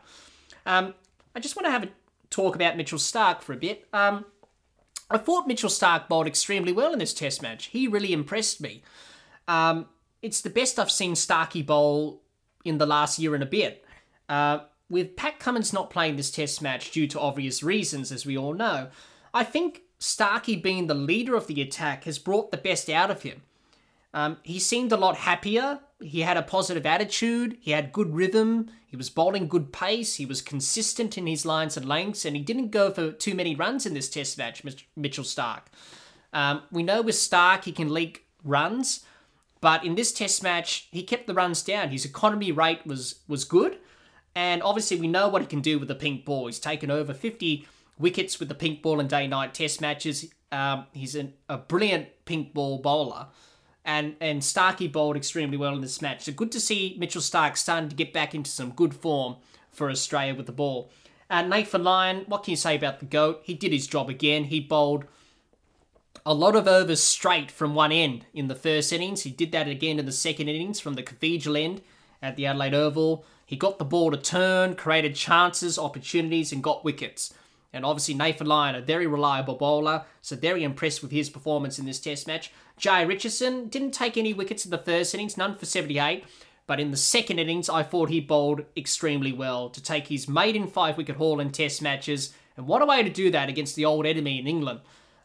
Um, 0.67 0.95
I 1.35 1.41
just 1.41 1.57
want 1.57 1.67
to 1.67 1.71
have 1.71 1.85
a 1.85 1.89
talk 2.29 2.55
about 2.55 2.77
Mitchell 2.77 2.99
Starc 2.99 3.43
for 3.43 3.53
a 3.53 3.57
bit. 3.57 3.87
Um, 3.93 4.25
I 5.11 5.19
thought 5.19 5.47
Mitchell 5.47 5.71
Starc 5.71 6.09
bowled 6.09 6.27
extremely 6.27 6.73
well 6.73 6.93
in 6.93 6.99
this 6.99 7.15
Test 7.15 7.43
match. 7.43 7.67
He 7.67 7.89
really 7.89 8.13
impressed 8.13 8.61
me. 8.61 8.83
Um, 9.49 9.87
it's 10.23 10.41
the 10.41 10.51
best 10.51 10.79
I've 10.79 10.91
seen 10.91 11.17
Starkey 11.17 11.63
bowl 11.63 12.21
in 12.65 12.79
the 12.79 12.87
last 12.87 13.19
year 13.19 13.35
and 13.35 13.43
a 13.43 13.47
bit. 13.47 13.85
Uh, 14.29 14.61
with 14.91 15.17
Pat 15.17 15.39
Cummins 15.39 15.73
not 15.73 15.89
playing 15.89 16.17
this 16.17 16.31
Test 16.31 16.61
match 16.61 16.91
due 16.91 17.07
to 17.07 17.21
obvious 17.21 17.63
reasons, 17.63 18.13
as 18.13 18.27
we 18.27 18.37
all 18.37 18.53
know, 18.53 18.89
I 19.33 19.45
think 19.45 19.83
Starkey 19.99 20.57
being 20.57 20.87
the 20.87 20.95
leader 20.95 21.37
of 21.37 21.47
the 21.47 21.63
attack 21.63 22.05
has 22.05 22.19
brought 22.19 22.51
the 22.51 22.57
best 22.57 22.91
out 22.91 23.11
of 23.11 23.23
him. 23.23 23.43
Um, 24.13 24.39
he 24.43 24.59
seemed 24.59 24.91
a 24.91 24.97
lot 24.97 25.17
happier. 25.17 25.81
He 26.01 26.23
had 26.23 26.37
a 26.37 26.43
positive 26.43 26.85
attitude. 26.85 27.57
He 27.61 27.71
had 27.71 27.93
good 27.93 28.13
rhythm. 28.13 28.71
He 28.87 28.97
was 28.97 29.09
bowling 29.09 29.47
good 29.47 29.73
pace. 29.73 30.17
He 30.17 30.27
was 30.27 30.43
consistent 30.43 31.17
in 31.17 31.29
his 31.29 31.47
lines 31.47 31.77
and 31.77 31.87
lengths, 31.87 32.25
and 32.25 32.35
he 32.35 32.43
didn't 32.43 32.71
go 32.71 32.91
for 32.91 33.13
too 33.13 33.35
many 33.35 33.55
runs 33.55 33.87
in 33.87 33.95
this 33.95 34.11
Test 34.11 34.37
match, 34.37 34.65
Mitchell 34.97 35.25
Starc. 35.25 35.63
Um, 36.33 36.63
we 36.73 36.83
know 36.83 37.03
with 37.03 37.15
Starc 37.15 37.65
he 37.65 37.73
can 37.73 37.93
leak 37.93 38.25
runs, 38.43 39.05
but 39.61 39.85
in 39.85 39.95
this 39.95 40.13
Test 40.13 40.43
match 40.43 40.89
he 40.91 41.03
kept 41.03 41.27
the 41.29 41.35
runs 41.35 41.63
down. 41.63 41.91
His 41.91 42.05
economy 42.05 42.51
rate 42.51 42.85
was 42.87 43.21
was 43.29 43.45
good, 43.45 43.79
and 44.35 44.63
obviously 44.63 44.97
we 44.97 45.09
know 45.09 45.29
what 45.29 45.43
he 45.43 45.49
can 45.49 45.61
do 45.61 45.79
with 45.79 45.89
the 45.89 45.95
pink 45.95 46.25
ball. 46.25 46.47
He's 46.47 46.59
taken 46.59 46.91
over 46.91 47.13
50 47.13 47.67
wickets 47.99 48.39
with 48.39 48.49
the 48.49 48.55
pink 48.55 48.83
ball 48.83 49.01
in 49.01 49.09
day-night 49.09 49.55
Test 49.55 49.81
matches. 49.81 50.33
Um, 50.53 50.87
he's 50.93 51.15
an, 51.15 51.35
a 51.49 51.59
brilliant 51.59 52.09
pink 52.25 52.55
ball 52.55 52.79
bowler 52.79 53.27
and 53.85 54.17
and 54.21 54.45
Starkey 54.45 54.89
bowled 54.89 55.17
extremely 55.17 55.57
well 55.57 55.75
in 55.75 55.81
this 55.81 56.03
match. 56.03 56.23
So 56.23 56.33
good 56.33 56.53
to 56.53 56.61
see 56.61 56.97
Mitchell 56.99 57.23
Starc 57.23 57.57
starting 57.57 57.89
to 57.89 57.97
get 57.97 58.13
back 58.13 58.35
into 58.35 58.51
some 58.51 58.71
good 58.71 58.95
form 58.95 59.37
for 59.71 59.91
Australia 59.91 60.35
with 60.35 60.47
the 60.47 60.53
ball. 60.53 60.91
Uh, 61.29 61.43
Nathan 61.43 61.85
Lyon, 61.85 62.25
what 62.27 62.43
can 62.43 62.53
you 62.53 62.57
say 62.57 62.77
about 62.77 62.99
the 62.99 63.07
GOAT? 63.07 63.41
He 63.45 63.55
did 63.55 63.73
his 63.73 63.87
job 63.87 64.11
again. 64.11 64.45
He 64.45 64.61
bowled 64.61 65.05
a 66.27 66.35
lot 66.35 66.57
of 66.57 66.67
overs 66.67 67.03
straight 67.03 67.51
from 67.51 67.75
one 67.75 67.93
end 67.93 68.27
in 68.35 68.49
the 68.49 68.55
first 68.55 68.93
innings. 68.93 69.23
He 69.23 69.31
did 69.31 69.53
that 69.53 69.69
again 69.69 69.99
in 69.99 70.07
the 70.07 70.13
second 70.13 70.49
innings 70.49 70.81
from 70.81 70.95
the 70.95 71.03
Cathedral 71.03 71.57
end 71.57 71.83
at 72.21 72.37
the 72.37 72.47
Adelaide 72.47 72.75
Oval. 72.75 73.25
He 73.51 73.57
got 73.57 73.81
the 73.81 73.85
ball 73.85 74.13
to 74.13 74.17
turn, 74.17 74.77
created 74.77 75.17
chances, 75.17 75.77
opportunities, 75.77 76.53
and 76.53 76.63
got 76.63 76.85
wickets. 76.85 77.35
And 77.73 77.85
obviously, 77.85 78.15
Nathan 78.15 78.47
Lyon, 78.47 78.77
a 78.77 78.81
very 78.81 79.09
reliable 79.09 79.57
bowler, 79.57 80.05
so 80.23 80.37
very 80.37 80.63
impressed 80.63 81.03
with 81.03 81.11
his 81.11 81.29
performance 81.29 81.77
in 81.77 81.85
this 81.85 81.99
Test 81.99 82.29
match. 82.29 82.53
Jhye 82.79 83.09
Richardson 83.09 83.67
didn't 83.67 83.91
take 83.91 84.17
any 84.17 84.33
wickets 84.33 84.65
in 84.65 84.71
the 84.71 84.79
first 84.79 85.13
innings, 85.15 85.37
none 85.37 85.57
for 85.57 85.67
78, 85.67 86.23
but 86.69 86.79
in 86.79 86.93
the 86.93 86.97
second 86.97 87.41
innings, 87.41 87.69
I 87.69 87.83
thought 87.83 88.09
he 88.09 88.21
bowled 88.21 88.67
extremely 88.77 89.33
well 89.33 89.69
to 89.71 89.83
take 89.83 90.07
his 90.07 90.29
maiden 90.29 90.69
five 90.69 90.97
wicket 90.97 91.17
haul 91.17 91.41
in 91.41 91.51
Test 91.51 91.83
matches. 91.83 92.33
And 92.57 92.69
what 92.69 92.83
a 92.83 92.87
way 92.87 93.03
to 93.03 93.11
do 93.11 93.33
that 93.33 93.49
against 93.49 93.75
the 93.75 93.85
old 93.85 94.07
enemy 94.07 94.39
in 94.39 94.47
England. 94.47 94.79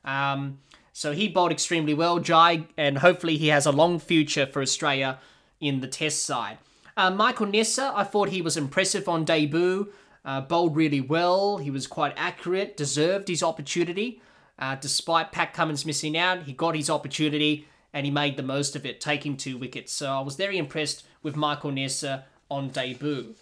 Um, 0.04 0.62
so 0.94 1.12
he 1.12 1.28
bowled 1.28 1.52
extremely 1.52 1.94
well, 1.94 2.20
Jhye, 2.20 2.66
and 2.76 2.98
hopefully 2.98 3.38
he 3.38 3.50
has 3.50 3.68
a 3.68 3.72
long 3.72 4.00
future 4.00 4.48
for 4.48 4.64
Australia 4.64 5.20
in 5.62 5.82
the 5.82 5.88
Test 5.88 6.24
side. 6.24 6.58
Uh, 6.98 7.12
Michael 7.12 7.48
Neser, 7.48 7.92
I 7.94 8.04
thought 8.04 8.30
he 8.30 8.42
was 8.42 8.56
impressive 8.58 9.10
on 9.10 9.26
debut. 9.26 9.92
Uh, 10.24 10.42
bowled 10.42 10.76
really 10.76 11.02
well. 11.02 11.58
He 11.58 11.70
was 11.70 11.86
quite 11.86 12.14
accurate, 12.18 12.76
deserved 12.76 13.28
his 13.28 13.44
opportunity. 13.44 14.22
Uh, 14.58 14.76
despite 14.76 15.32
Pat 15.32 15.54
Cummins 15.54 15.86
missing 15.86 16.18
out, 16.18 16.44
he 16.44 16.54
got 16.54 16.76
his 16.76 16.90
opportunity 16.90 17.68
and 17.94 18.06
he 18.06 18.12
made 18.12 18.36
the 18.36 18.44
most 18.44 18.76
of 18.76 18.86
it, 18.86 19.00
taking 19.00 19.38
two 19.38 19.58
wickets. 19.58 19.94
So 19.94 20.10
I 20.12 20.22
was 20.22 20.36
very 20.36 20.58
impressed 20.58 21.06
with 21.22 21.36
Michael 21.36 21.72
Neser 21.72 22.24
on 22.50 22.70
debut. 22.70 23.36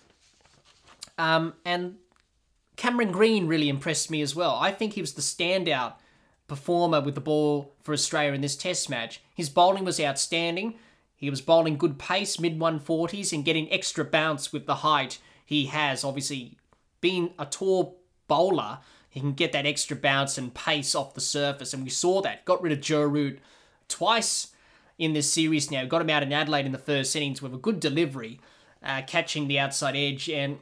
Um, 1.17 1.53
and 1.63 1.95
Cameron 2.75 3.11
Green 3.11 3.47
really 3.47 3.69
impressed 3.69 4.11
me 4.11 4.21
as 4.21 4.35
well. 4.35 4.55
I 4.59 4.71
think 4.71 4.93
he 4.93 5.01
was 5.01 5.13
the 5.13 5.21
standout 5.21 5.93
performer 6.47 7.01
with 7.01 7.15
the 7.15 7.21
ball 7.21 7.73
for 7.81 7.93
Australia 7.93 8.33
in 8.33 8.41
this 8.41 8.55
Test 8.55 8.89
match. 8.89 9.21
His 9.33 9.49
bowling 9.49 9.85
was 9.85 9.99
outstanding. 9.99 10.75
He 11.23 11.29
was 11.29 11.39
bowling 11.39 11.77
good 11.77 11.97
pace, 11.97 12.37
mid 12.37 12.59
140s, 12.59 13.31
and 13.31 13.45
getting 13.45 13.71
extra 13.71 14.03
bounce 14.03 14.51
with 14.51 14.65
the 14.65 14.75
height 14.75 15.19
he 15.45 15.67
has. 15.67 16.03
Obviously, 16.03 16.57
being 16.99 17.31
a 17.39 17.45
tall 17.45 18.01
bowler, 18.27 18.79
he 19.09 19.21
can 19.21 19.31
get 19.31 19.53
that 19.53 19.65
extra 19.65 19.95
bounce 19.95 20.37
and 20.37 20.53
pace 20.53 20.93
off 20.93 21.13
the 21.13 21.21
surface. 21.21 21.73
And 21.73 21.81
we 21.81 21.89
saw 21.89 22.21
that. 22.23 22.43
Got 22.43 22.61
rid 22.61 22.73
of 22.73 22.81
Joe 22.81 23.03
Root 23.03 23.39
twice 23.87 24.47
in 24.97 25.13
this 25.13 25.31
series 25.31 25.71
now. 25.71 25.85
Got 25.85 26.01
him 26.01 26.09
out 26.09 26.23
in 26.23 26.33
Adelaide 26.33 26.65
in 26.65 26.73
the 26.73 26.77
first 26.77 27.15
innings 27.15 27.41
with 27.41 27.53
a 27.53 27.57
good 27.57 27.79
delivery, 27.79 28.41
uh, 28.83 29.03
catching 29.07 29.47
the 29.47 29.59
outside 29.59 29.95
edge. 29.95 30.29
And 30.29 30.59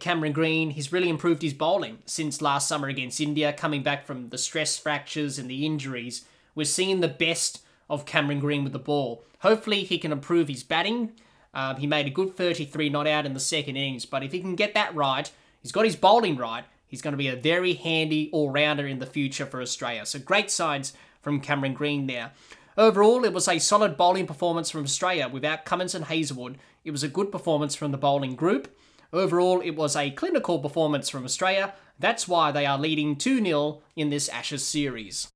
Cameron 0.00 0.32
Green, 0.32 0.70
he's 0.70 0.92
really 0.92 1.08
improved 1.08 1.42
his 1.42 1.54
bowling 1.54 1.98
since 2.04 2.42
last 2.42 2.66
summer 2.66 2.88
against 2.88 3.20
India, 3.20 3.52
coming 3.52 3.84
back 3.84 4.06
from 4.06 4.30
the 4.30 4.38
stress 4.38 4.76
fractures 4.76 5.38
and 5.38 5.48
the 5.48 5.64
injuries. 5.64 6.24
We're 6.56 6.64
seeing 6.64 6.98
the 6.98 7.06
best 7.06 7.62
of 7.90 8.06
Cameron 8.06 8.40
Green 8.40 8.64
with 8.64 8.72
the 8.72 8.78
ball. 8.78 9.24
Hopefully, 9.40 9.84
he 9.84 9.98
can 9.98 10.12
improve 10.12 10.48
his 10.48 10.62
batting. 10.62 11.12
Um, 11.52 11.76
he 11.76 11.86
made 11.86 12.06
a 12.06 12.10
good 12.10 12.36
33 12.36 12.88
not 12.88 13.06
out 13.06 13.26
in 13.26 13.34
the 13.34 13.40
second 13.40 13.76
innings, 13.76 14.06
but 14.06 14.22
if 14.22 14.32
he 14.32 14.40
can 14.40 14.54
get 14.54 14.72
that 14.74 14.94
right, 14.94 15.30
he's 15.60 15.72
got 15.72 15.84
his 15.84 15.96
bowling 15.96 16.36
right, 16.36 16.64
he's 16.86 17.02
going 17.02 17.12
to 17.12 17.18
be 17.18 17.28
a 17.28 17.36
very 17.36 17.74
handy 17.74 18.30
all 18.32 18.50
rounder 18.50 18.86
in 18.86 19.00
the 19.00 19.06
future 19.06 19.44
for 19.44 19.60
Australia. 19.60 20.06
So, 20.06 20.20
great 20.20 20.50
signs 20.50 20.92
from 21.20 21.40
Cameron 21.40 21.74
Green 21.74 22.06
there. 22.06 22.30
Overall, 22.78 23.24
it 23.24 23.32
was 23.32 23.48
a 23.48 23.58
solid 23.58 23.96
bowling 23.96 24.26
performance 24.26 24.70
from 24.70 24.84
Australia 24.84 25.28
without 25.28 25.64
Cummins 25.64 25.94
and 25.94 26.04
Hazlewood. 26.04 26.56
It 26.84 26.92
was 26.92 27.02
a 27.02 27.08
good 27.08 27.32
performance 27.32 27.74
from 27.74 27.90
the 27.90 27.98
bowling 27.98 28.36
group. 28.36 28.74
Overall, 29.12 29.60
it 29.60 29.72
was 29.72 29.96
a 29.96 30.12
clinical 30.12 30.60
performance 30.60 31.08
from 31.08 31.24
Australia. 31.24 31.74
That's 31.98 32.28
why 32.28 32.52
they 32.52 32.64
are 32.64 32.78
leading 32.78 33.16
2 33.16 33.44
0 33.44 33.82
in 33.96 34.10
this 34.10 34.28
Ashes 34.28 34.64
series. 34.64 35.28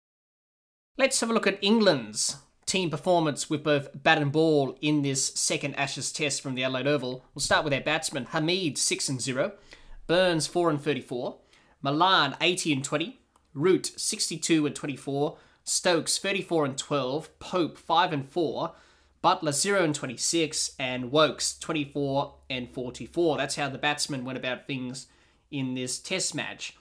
Let's 0.96 1.18
have 1.22 1.30
a 1.30 1.32
look 1.32 1.48
at 1.48 1.58
England's 1.60 2.36
team 2.66 2.88
performance 2.88 3.50
with 3.50 3.64
both 3.64 3.88
bat 4.00 4.22
and 4.22 4.30
ball 4.30 4.78
in 4.80 5.02
this 5.02 5.26
second 5.34 5.74
Ashes 5.74 6.12
test 6.12 6.40
from 6.40 6.54
the 6.54 6.62
Adelaide 6.62 6.86
Oval. 6.86 7.24
We'll 7.34 7.40
start 7.40 7.64
with 7.64 7.74
our 7.74 7.80
batsmen. 7.80 8.26
Hamid 8.26 8.78
6 8.78 9.08
and 9.08 9.20
0, 9.20 9.54
Burns 10.06 10.46
4 10.46 10.70
and 10.70 10.80
34, 10.80 11.36
Malan 11.82 12.36
80 12.40 12.74
and 12.74 12.84
20, 12.84 13.20
Root 13.54 13.90
62 13.96 14.66
and 14.66 14.76
24, 14.76 15.36
Stokes 15.64 16.18
34 16.18 16.64
and 16.64 16.78
12, 16.78 17.38
Pope 17.40 17.76
5 17.76 18.12
and 18.12 18.28
4, 18.28 18.72
Buttler 19.24 19.52
0 19.52 19.82
and 19.82 19.96
26, 19.96 20.76
and 20.78 21.10
Woakes 21.10 21.58
24 21.58 22.34
and 22.48 22.70
44. 22.70 23.36
That's 23.36 23.56
how 23.56 23.68
the 23.68 23.78
batsmen 23.78 24.24
went 24.24 24.38
about 24.38 24.64
things 24.64 25.08
in 25.50 25.74
this 25.74 25.98
test 25.98 26.36
match. 26.36 26.76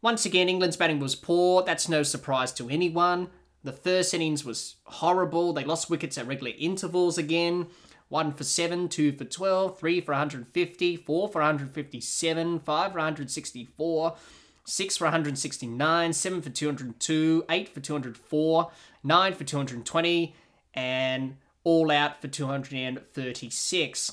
Once 0.00 0.24
again, 0.24 0.48
England's 0.48 0.76
batting 0.76 1.00
was 1.00 1.14
poor. 1.14 1.62
That's 1.62 1.88
no 1.88 2.02
surprise 2.02 2.52
to 2.52 2.68
anyone. 2.68 3.30
The 3.64 3.72
first 3.72 4.14
innings 4.14 4.44
was 4.44 4.76
horrible. 4.84 5.52
They 5.52 5.64
lost 5.64 5.90
wickets 5.90 6.16
at 6.16 6.26
regular 6.26 6.52
intervals 6.56 7.18
again. 7.18 7.66
One 8.08 8.32
for 8.32 8.44
seven, 8.44 8.88
two 8.88 9.12
for 9.12 9.24
12, 9.24 9.78
three 9.78 10.00
for 10.00 10.12
150, 10.12 10.96
four 10.96 11.28
for 11.28 11.40
157, 11.40 12.60
five 12.60 12.92
for 12.92 12.98
164, 12.98 14.16
six 14.64 14.96
for 14.96 15.04
169, 15.04 16.12
seven 16.12 16.40
for 16.40 16.48
202, 16.48 17.44
eight 17.50 17.68
for 17.68 17.80
204, 17.80 18.70
nine 19.02 19.34
for 19.34 19.44
220, 19.44 20.34
and 20.72 21.36
all 21.64 21.90
out 21.90 22.20
for 22.20 22.28
236. 22.28 24.12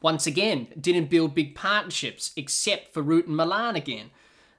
Once 0.00 0.26
again, 0.26 0.68
didn't 0.80 1.10
build 1.10 1.34
big 1.34 1.54
partnerships 1.54 2.32
except 2.36 2.92
for 2.92 3.02
Root 3.02 3.26
and 3.26 3.36
Malan 3.36 3.76
again. 3.76 4.10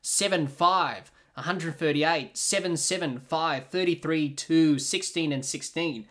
7 0.01 0.48
5, 0.48 1.12
138, 1.36 2.38
7 2.38 2.77
7, 2.77 3.20
5, 3.20 3.68
33 3.68 4.29
2, 4.29 4.79
16 4.79 5.32
and 5.32 5.46
16. 5.46 6.06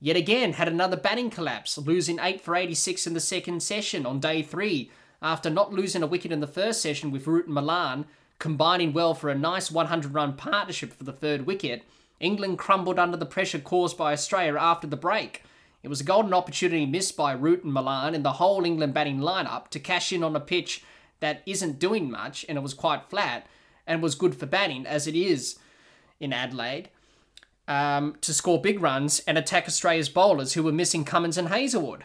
Yet 0.00 0.16
again, 0.16 0.54
had 0.54 0.68
another 0.68 0.96
batting 0.96 1.30
collapse, 1.30 1.78
losing 1.78 2.18
8 2.20 2.40
for 2.40 2.54
86 2.54 3.06
in 3.06 3.14
the 3.14 3.20
second 3.20 3.62
session 3.62 4.04
on 4.04 4.20
day 4.20 4.42
3, 4.42 4.90
after 5.22 5.48
not 5.48 5.72
losing 5.72 6.02
a 6.02 6.06
wicket 6.06 6.32
in 6.32 6.40
the 6.40 6.46
first 6.46 6.82
session 6.82 7.10
with 7.10 7.26
Root 7.26 7.46
and 7.46 7.54
Malan, 7.54 8.04
combining 8.38 8.92
well 8.92 9.14
for 9.14 9.30
a 9.30 9.34
nice 9.34 9.70
100 9.70 10.12
run 10.12 10.34
partnership 10.34 10.92
for 10.92 11.04
the 11.04 11.12
third 11.12 11.46
wicket. 11.46 11.82
England 12.20 12.58
crumbled 12.58 12.98
under 12.98 13.16
the 13.16 13.26
pressure 13.26 13.58
caused 13.58 13.96
by 13.96 14.12
Australia 14.12 14.58
after 14.58 14.86
the 14.86 14.96
break. 14.96 15.42
It 15.82 15.88
was 15.88 16.00
a 16.00 16.04
golden 16.04 16.34
opportunity 16.34 16.84
missed 16.84 17.16
by 17.16 17.32
Root 17.32 17.64
and 17.64 17.72
Malan 17.72 18.14
in 18.14 18.22
the 18.22 18.32
whole 18.32 18.64
England 18.64 18.94
batting 18.94 19.20
lineup 19.20 19.68
to 19.68 19.80
cash 19.80 20.12
in 20.12 20.22
on 20.22 20.34
a 20.34 20.40
pitch 20.40 20.82
that 21.20 21.42
isn't 21.46 21.78
doing 21.78 22.10
much 22.10 22.44
and 22.48 22.58
it 22.58 22.62
was 22.62 22.74
quite 22.74 23.08
flat 23.08 23.46
and 23.86 24.02
was 24.02 24.14
good 24.14 24.34
for 24.34 24.46
batting 24.46 24.86
as 24.86 25.06
it 25.06 25.14
is 25.14 25.58
in 26.20 26.32
Adelaide 26.32 26.88
um, 27.68 28.16
to 28.20 28.32
score 28.32 28.60
big 28.60 28.80
runs 28.80 29.20
and 29.20 29.36
attack 29.38 29.66
Australia's 29.66 30.08
bowlers 30.08 30.52
who 30.52 30.62
were 30.62 30.72
missing 30.72 31.04
Cummins 31.04 31.38
and 31.38 31.48
Hazlewood. 31.48 32.04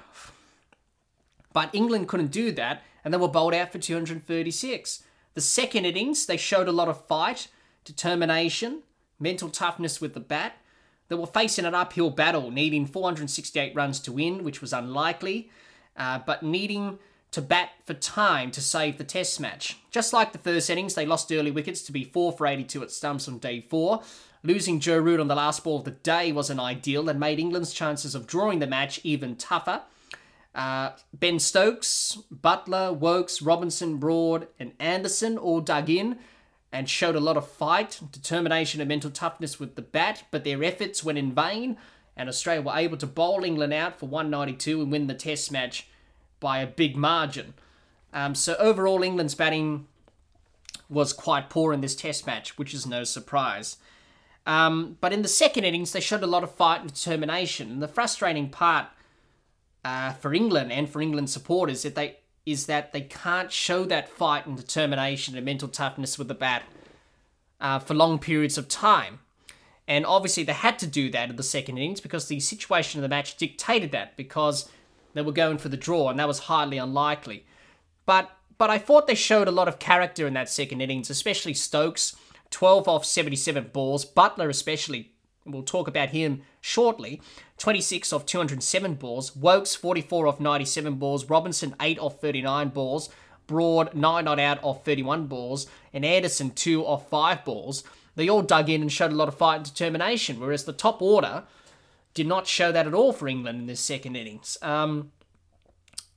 But 1.54 1.74
England 1.74 2.08
couldn't 2.08 2.32
do 2.32 2.52
that 2.54 2.82
and 3.04 3.14
they 3.14 3.18
were 3.18 3.28
bowled 3.28 3.54
out 3.54 3.72
for 3.72 3.80
236. 3.80 5.04
The 5.34 5.42
second 5.42 5.86
innings, 5.86 6.26
they 6.26 6.38
showed 6.38 6.68
a 6.68 6.74
lot 6.74 6.88
of 6.88 7.06
fight, 7.08 7.48
determination, 7.84 8.84
mental 9.20 9.50
toughness 9.50 10.02
with 10.02 10.14
the 10.14 10.20
bat. 10.20 10.58
They 11.08 11.16
were 11.16 11.28
facing 11.28 11.66
an 11.66 11.76
uphill 11.76 12.10
battle, 12.10 12.52
needing 12.52 12.86
468 12.86 13.76
runs 13.76 14.00
to 14.02 14.12
win, 14.12 14.44
which 14.44 14.62
was 14.62 14.74
unlikely, 14.74 15.50
uh, 15.98 16.20
but 16.26 16.44
needing 16.44 17.00
to 17.32 17.42
bat 17.42 17.70
for 17.86 17.94
time 17.94 18.52
to 18.52 18.62
save 18.62 18.98
the 18.98 19.04
test 19.04 19.40
match. 19.40 19.78
Just 19.90 20.14
like 20.14 20.34
the 20.34 20.38
first 20.38 20.70
innings, 20.70 20.96
they 20.96 21.06
lost 21.06 21.32
early 21.32 21.52
wickets 21.52 21.82
to 21.84 21.92
be 21.92 22.04
4 22.04 22.34
for 22.34 22.46
82 22.46 22.84
at 22.84 22.92
stumps 22.92 23.28
on 23.28 23.40
day 23.40 23.62
4. 23.62 24.02
Losing 24.44 24.80
Joe 24.80 24.98
Root 24.98 25.20
on 25.20 25.28
the 25.28 25.36
last 25.36 25.64
ball 25.64 25.80
of 25.80 25.86
the 25.86 25.92
day 25.92 26.32
was 26.32 26.50
an 26.50 26.60
ideal 26.60 27.08
and 27.08 27.20
made 27.20 27.40
England's 27.40 27.74
chances 27.74 28.16
of 28.16 28.28
drawing 28.28 28.60
the 28.60 28.68
match 28.68 29.00
even 29.04 29.36
tougher. 29.36 29.82
Uh, 30.54 30.92
ben 31.14 31.40
Stokes, 31.40 32.18
Buttler, 32.34 32.94
Woakes, 32.96 33.42
Robinson, 33.42 33.98
Broad, 33.98 34.48
and 34.60 34.74
Anderson 34.80 35.38
all 35.38 35.62
dug 35.62 35.90
in 35.90 36.18
and 36.74 36.90
showed 36.90 37.16
a 37.16 37.22
lot 37.22 37.38
of 37.38 37.48
fight, 37.48 38.00
determination, 38.12 38.82
and 38.82 38.88
mental 38.88 39.12
toughness 39.12 39.60
with 39.60 39.76
the 39.76 39.82
bat, 39.82 40.24
but 40.32 40.44
their 40.44 40.64
efforts 40.64 41.04
went 41.04 41.18
in 41.18 41.34
vain, 41.34 41.78
and 42.16 42.28
Australia 42.28 42.62
were 42.62 42.76
able 42.76 42.98
to 42.98 43.08
bowl 43.08 43.44
England 43.44 43.74
out 43.74 44.00
for 44.00 44.08
192 44.08 44.82
and 44.82 44.92
win 44.92 45.08
the 45.08 45.14
test 45.14 45.52
match 45.52 45.88
by 46.42 46.60
a 46.60 46.68
big 46.68 46.98
margin. 46.98 47.54
Um, 48.12 48.36
so 48.36 48.58
overall, 48.60 49.04
England's 49.04 49.36
batting 49.36 49.88
was 50.90 51.14
quite 51.14 51.50
poor 51.50 51.72
in 51.72 51.80
this 51.80 51.96
Test 51.96 52.28
match, 52.28 52.58
which 52.58 52.74
is 52.74 52.86
no 52.86 53.06
surprise. 53.06 53.78
Um, 54.46 54.98
but 55.00 55.14
in 55.14 55.22
the 55.22 55.30
second 55.30 55.64
innings, 55.64 55.94
they 55.94 56.02
showed 56.02 56.24
a 56.24 56.28
lot 56.28 56.44
of 56.44 56.54
fight 56.54 56.82
and 56.82 56.94
determination. 56.94 57.72
And 57.72 57.82
the 57.82 57.88
frustrating 57.88 58.50
part 58.50 58.88
uh, 59.86 60.12
for 60.14 60.34
England 60.34 60.74
and 60.74 60.90
for 60.90 61.02
England 61.02 61.30
supporters 61.30 61.84
that 61.84 61.96
they 61.96 62.18
is 62.44 62.66
that 62.66 62.92
they 62.92 63.02
can't 63.02 63.52
show 63.52 63.86
that 63.86 64.10
fight 64.10 64.48
and 64.48 64.58
determination 64.58 65.36
and 65.38 65.46
mental 65.46 65.68
toughness 65.68 66.18
with 66.18 66.28
the 66.28 66.34
bat 66.34 66.64
uh, 67.60 67.78
for 67.78 67.94
long 67.94 68.18
periods 68.18 68.58
of 68.58 68.68
time. 68.68 69.20
And 69.88 70.08
obviously, 70.08 70.44
they 70.44 70.54
had 70.54 70.80
to 70.80 70.88
do 70.88 71.12
that 71.12 71.30
in 71.30 71.36
the 71.36 71.44
second 71.44 71.78
innings 71.78 72.02
because 72.02 72.28
the 72.28 72.40
situation 72.40 73.00
of 73.00 73.04
the 73.04 73.10
match 73.10 73.38
dictated 73.38 73.92
that. 73.92 74.18
Because 74.18 74.70
they 75.14 75.22
were 75.22 75.32
going 75.32 75.58
for 75.58 75.70
the 75.70 75.78
draw, 75.78 76.10
and 76.10 76.20
that 76.20 76.28
was 76.28 76.40
highly 76.40 76.78
unlikely. 76.78 77.46
But 78.06 78.32
but 78.58 78.70
I 78.70 78.78
thought 78.78 79.08
they 79.08 79.16
showed 79.16 79.48
a 79.48 79.52
lot 79.52 79.68
of 79.68 79.80
character 79.80 80.28
in 80.28 80.36
that 80.36 80.48
second 80.48 80.82
innings, 80.82 81.10
especially 81.10 81.56
Stokes, 81.56 82.16
12 82.52 82.88
off 82.88 83.06
77 83.06 83.72
balls, 83.74 84.06
Buttler 84.06 84.50
especially. 84.50 85.14
We'll 85.46 85.64
talk 85.64 85.88
about 85.88 86.10
him 86.10 86.44
shortly. 86.60 87.22
26 87.58 88.14
off 88.14 88.26
207 88.28 88.96
balls, 88.96 89.36
Woakes 89.36 89.74
44 89.76 90.28
off 90.28 90.40
97 90.40 90.94
balls, 90.96 91.26
Robinson 91.26 91.76
8 91.82 91.98
off 91.98 92.22
39 92.22 92.70
balls, 92.70 93.10
Broad 93.48 93.96
9 93.96 94.26
not 94.26 94.40
out 94.40 94.60
off 94.64 94.86
31 94.86 95.26
balls, 95.26 95.66
and 95.92 96.06
Anderson 96.06 96.52
2 96.52 96.86
off 96.86 97.10
5 97.10 97.44
balls. 97.44 97.84
They 98.16 98.30
all 98.30 98.44
dug 98.44 98.70
in 98.70 98.82
and 98.82 98.92
showed 98.92 99.12
a 99.12 99.16
lot 99.16 99.28
of 99.28 99.38
fight 99.38 99.56
and 99.56 99.66
determination, 99.66 100.40
whereas 100.40 100.66
the 100.66 100.74
top 100.74 101.02
order 101.02 101.46
did 102.14 102.28
not 102.28 102.48
show 102.48 102.72
that 102.72 102.88
at 102.88 102.94
all 102.94 103.14
for 103.14 103.28
England 103.28 103.60
in 103.60 103.66
this 103.68 103.80
second 103.80 104.16
innings. 104.16 104.58
Um, 104.62 105.12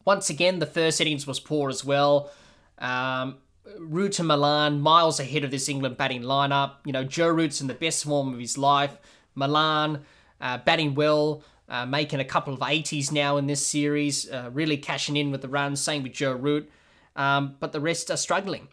once 0.05 0.29
again, 0.29 0.59
the 0.59 0.67
first 0.67 1.01
innings 1.01 1.27
was 1.27 1.41
poor 1.41 1.71
as 1.71 1.85
well. 1.85 2.31
Um, 2.79 3.37
Root 3.79 4.19
and 4.19 4.29
Malan, 4.29 4.81
miles 4.81 5.19
ahead 5.19 5.45
of 5.45 5.51
this 5.51 5.69
England 5.69 5.97
batting 5.97 6.23
lineup. 6.23 6.75
You 6.85 6.93
know, 6.93 7.05
Joe 7.05 7.29
Root's 7.29 7.61
in 7.61 7.67
the 7.67 7.75
best 7.75 8.05
form 8.05 8.33
of 8.33 8.39
his 8.39 8.59
life. 8.59 8.97
Malan 9.35 10.05
uh, 10.41 10.59
batting 10.59 10.95
well, 10.95 11.43
uh, 11.69 11.87
making 11.87 12.21
a 12.21 12.25
couple 12.25 12.53
of 12.53 12.61
80s 12.61 13.11
now 13.11 13.37
in 13.37 13.47
this 13.47 13.67
series, 13.67 14.31
uh, 14.31 14.51
really 14.53 14.77
cashing 14.77 15.17
in 15.17 15.31
with 15.31 15.41
the 15.41 15.49
runs. 15.49 15.81
Same 15.81 16.03
with 16.03 16.13
Joe 16.13 16.33
Root. 16.33 16.71
Um, 17.17 17.57
but 17.61 17.73
the 17.73 17.81
rest 17.81 18.11
are 18.11 18.17
struggling. 18.17 18.69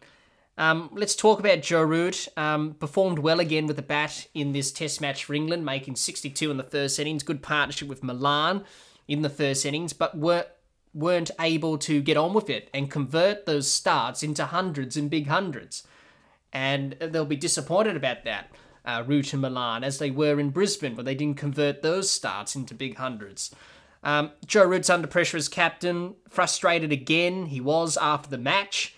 Um, 0.58 0.90
let's 0.92 1.16
talk 1.16 1.40
about 1.40 1.62
Joe 1.62 1.82
Root. 1.82 2.28
Um, 2.36 2.74
performed 2.74 3.18
well 3.18 3.40
again 3.40 3.66
with 3.66 3.76
the 3.76 3.82
bat 3.82 4.26
in 4.34 4.52
this 4.52 4.70
Test 4.70 5.00
match 5.00 5.24
for 5.24 5.34
England, 5.34 5.64
making 5.64 5.96
62 5.96 6.50
in 6.50 6.56
the 6.56 6.62
first 6.62 6.98
innings. 6.98 7.22
Good 7.22 7.42
partnership 7.42 7.88
with 7.88 8.02
Malan 8.02 8.64
in 9.08 9.22
the 9.22 9.30
first 9.30 9.64
innings, 9.64 9.92
but 9.92 10.16
were, 10.16 10.46
weren't 10.94 11.30
able 11.40 11.78
to 11.78 12.02
get 12.02 12.16
on 12.16 12.34
with 12.34 12.50
it 12.50 12.68
and 12.74 12.90
convert 12.90 13.46
those 13.46 13.70
starts 13.70 14.22
into 14.22 14.44
hundreds 14.46 14.96
and 14.96 15.10
big 15.10 15.26
hundreds. 15.26 15.86
And 16.52 16.92
they'll 17.00 17.24
be 17.24 17.36
disappointed 17.36 17.96
about 17.96 18.24
that, 18.24 18.50
uh, 18.84 19.02
Root 19.06 19.32
and 19.32 19.40
Malan, 19.40 19.84
as 19.84 19.98
they 19.98 20.10
were 20.10 20.38
in 20.38 20.50
Brisbane, 20.50 20.94
where 20.96 21.04
they 21.04 21.14
didn't 21.14 21.38
convert 21.38 21.80
those 21.80 22.10
starts 22.10 22.54
into 22.54 22.74
big 22.74 22.96
hundreds. 22.96 23.54
Um, 24.04 24.32
Joe 24.44 24.64
Root's 24.64 24.90
under 24.90 25.06
pressure 25.06 25.38
as 25.38 25.48
captain, 25.48 26.16
frustrated 26.28 26.92
again. 26.92 27.46
He 27.46 27.60
was 27.60 27.96
after 27.96 28.28
the 28.28 28.36
match 28.36 28.94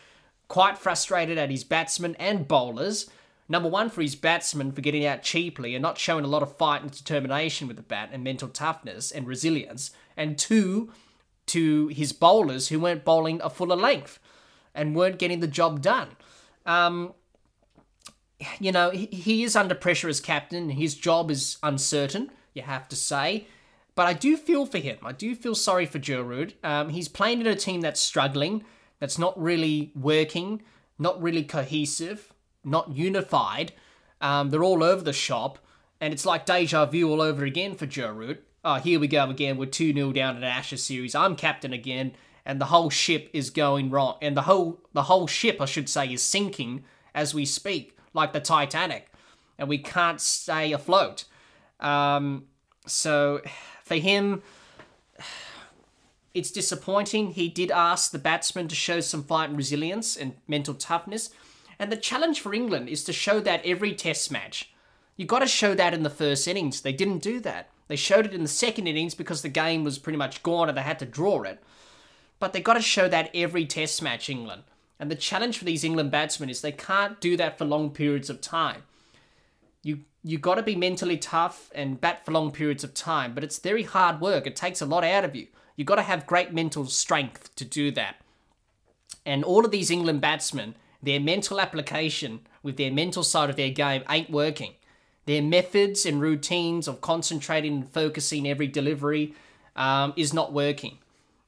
quite 0.49 0.79
frustrated 0.79 1.39
at 1.39 1.51
his 1.51 1.65
batsmen 1.65 2.17
and 2.19 2.47
bowlers. 2.49 3.11
Number 3.49 3.69
one, 3.69 3.91
for 3.91 4.01
his 4.03 4.17
batsmen 4.17 4.73
for 4.73 4.81
getting 4.81 5.05
out 5.05 5.23
cheaply 5.23 5.75
and 5.75 5.83
not 5.83 5.99
showing 5.99 6.25
a 6.25 6.29
lot 6.29 6.43
of 6.43 6.57
fight 6.57 6.83
and 6.83 6.91
determination 6.91 7.69
with 7.69 7.77
the 7.77 7.83
bat 7.83 8.11
and 8.13 8.25
mental 8.25 8.49
toughness 8.49 9.11
and 9.11 9.27
resilience. 9.27 9.91
And 10.17 10.39
two, 10.39 10.93
to 11.47 11.89
his 11.89 12.13
bowlers 12.13 12.69
who 12.69 12.81
weren't 12.81 13.05
bowling 13.05 13.41
a 13.43 13.51
fuller 13.51 13.77
length. 13.77 14.19
and 14.75 14.97
weren't 14.97 15.21
getting 15.21 15.39
the 15.39 15.47
job 15.47 15.81
done. 15.81 16.09
Um, 16.67 17.15
you 18.59 18.73
know, 18.73 18.91
he, 18.91 19.45
is 19.45 19.55
under 19.55 19.75
pressure 19.75 20.09
as 20.09 20.19
captain. 20.19 20.71
His 20.71 20.97
job 20.97 21.31
is 21.31 21.59
uncertain, 21.63 22.33
you 22.55 22.63
have 22.63 22.89
to 22.89 22.97
say. 22.97 23.47
But 23.95 24.09
I 24.09 24.15
do 24.15 24.37
feel 24.37 24.67
for 24.67 24.79
him. 24.79 24.99
I 25.05 25.13
do 25.13 25.37
feel 25.37 25.55
sorry 25.55 25.87
for 25.87 26.01
Root. 26.01 26.55
Um, 26.65 26.89
he's 26.89 27.07
playing 27.09 27.41
in 27.41 27.47
a 27.47 27.55
team 27.55 27.83
that's 27.83 28.01
struggling, 28.01 28.65
that's 29.01 29.19
not 29.19 29.41
really 29.41 29.93
working, 29.95 30.63
not 30.99 31.21
really 31.21 31.45
cohesive, 31.45 32.33
not 32.65 32.93
unified. 32.95 33.73
Um, 34.21 34.51
they're 34.51 34.65
all 34.65 34.83
over 34.83 35.03
the 35.03 35.13
shop, 35.13 35.59
and 36.01 36.13
it's 36.13 36.27
like 36.27 36.47
deja 36.47 36.87
vu 36.87 37.11
all 37.11 37.21
over 37.21 37.45
again 37.45 37.75
for 37.75 37.87
Joe 37.87 38.13
Root. 38.13 38.45
Oh, 38.65 38.77
here 38.77 38.99
we 38.99 39.09
go 39.09 39.29
again. 39.29 39.59
We're 39.59 39.67
2 39.67 39.93
0 39.93 40.13
down 40.13 40.37
in 40.37 40.45
Ashes 40.45 40.83
series. 40.83 41.15
I'm 41.15 41.37
captain 41.37 41.73
again, 41.73 42.13
and 42.47 42.61
the 42.61 42.67
whole 42.67 42.89
ship 42.89 43.29
is 43.33 43.51
going 43.51 43.91
wrong. 43.91 44.17
And 44.23 44.37
the 44.37 44.43
whole 44.43 44.81
the 44.93 45.03
whole 45.03 45.27
ship, 45.27 45.61
I 45.61 45.67
should 45.67 45.89
say, 45.89 46.13
is 46.13 46.23
sinking 46.23 46.85
as 47.15 47.35
we 47.35 47.45
speak, 47.45 47.97
like 48.15 48.33
the 48.33 48.41
Titanic, 48.41 49.11
and 49.59 49.69
we 49.69 49.79
can't 49.79 50.21
stay 50.21 50.73
afloat. 50.73 51.25
Um, 51.81 52.45
so 52.87 53.41
for 53.85 53.97
him, 53.97 54.43
it's 56.35 56.51
disappointing. 56.51 57.31
He 57.33 57.49
did 57.49 57.71
ask 57.71 58.11
the 58.11 58.19
batsmen 58.19 58.69
to 58.69 58.75
show 58.75 59.01
some 59.01 59.23
fight 59.23 59.49
and 59.49 59.57
resilience 59.57 60.17
and 60.17 60.35
mental 60.49 60.75
toughness. 60.75 61.31
And 61.79 61.91
the 61.91 61.97
challenge 61.97 62.41
for 62.41 62.53
England 62.53 62.89
is 62.89 63.05
to 63.05 63.13
show 63.13 63.41
that 63.41 63.65
every 63.65 63.95
test 63.95 64.31
match. 64.31 64.73
You've 65.17 65.29
got 65.29 65.39
to 65.41 65.47
show 65.47 65.75
that 65.75 65.95
in 65.95 66.03
the 66.03 66.11
first 66.11 66.49
innings. 66.49 66.81
They 66.81 66.93
didn't 66.93 67.19
do 67.19 67.39
that. 67.41 67.71
They 67.87 67.97
showed 67.97 68.27
it 68.27 68.35
in 68.35 68.43
the 68.43 68.49
second 68.49 68.89
innings 68.89 69.15
because 69.15 69.43
the 69.43 69.49
game 69.49 69.85
was 69.85 69.99
pretty 69.99 70.17
much 70.17 70.43
gone 70.43 70.69
and 70.69 70.77
they 70.77 70.83
had 70.83 70.99
to 70.99 71.07
draw 71.07 71.43
it. 71.43 71.63
But 72.41 72.53
they've 72.53 72.65
got 72.65 72.75
to 72.75 72.83
show 72.83 73.09
that 73.09 73.31
every 73.33 73.65
test 73.65 74.03
match, 74.03 74.29
England. 74.29 74.65
And 74.99 75.11
the 75.11 75.17
challenge 75.17 75.59
for 75.59 75.65
these 75.65 75.85
England 75.85 76.11
batsmen 76.11 76.51
is 76.51 76.61
they 76.61 76.73
can't 76.73 77.21
do 77.21 77.37
that 77.37 77.59
for 77.59 77.65
long 77.65 77.91
periods 77.91 78.31
of 78.31 78.41
time. 78.41 78.83
You 79.83 80.01
you 80.27 80.39
got 80.39 80.55
to 80.55 80.63
be 80.63 80.75
mentally 80.75 81.19
tough 81.19 81.71
and 81.75 82.01
bat 82.01 82.25
for 82.25 82.33
long 82.33 82.51
periods 82.51 82.83
of 82.83 82.95
time, 82.95 83.35
but 83.35 83.45
it's 83.45 83.59
very 83.59 83.83
hard 83.83 84.23
work. 84.23 84.47
It 84.47 84.57
takes 84.57 84.81
a 84.81 84.87
lot 84.87 85.05
out 85.05 85.25
of 85.25 85.37
you. 85.37 85.49
You 85.77 85.85
got 85.85 85.97
to 85.97 86.03
have 86.03 86.27
great 86.27 86.53
mental 86.53 86.87
strength 86.87 87.55
to 87.57 87.65
do 87.65 87.91
that. 87.93 88.17
And 89.27 89.43
all 89.43 89.65
of 89.65 89.71
these 89.71 89.91
England 89.91 90.21
batsmen, 90.21 90.75
their 91.03 91.21
mental 91.21 91.61
application 91.61 92.41
with 92.63 92.77
their 92.77 92.93
mental 92.93 93.23
side 93.23 93.51
of 93.51 93.57
their 93.57 93.71
game 93.71 94.03
ain't 94.09 94.31
working. 94.31 94.75
Their 95.27 95.43
methods 95.43 96.05
and 96.05 96.21
routines 96.21 96.87
of 96.87 97.01
concentrating 97.01 97.75
and 97.75 97.89
focusing 97.89 98.47
every 98.47 98.67
delivery 98.67 99.35
um, 99.75 100.13
is 100.17 100.35
not 100.35 100.53
working. 100.53 100.99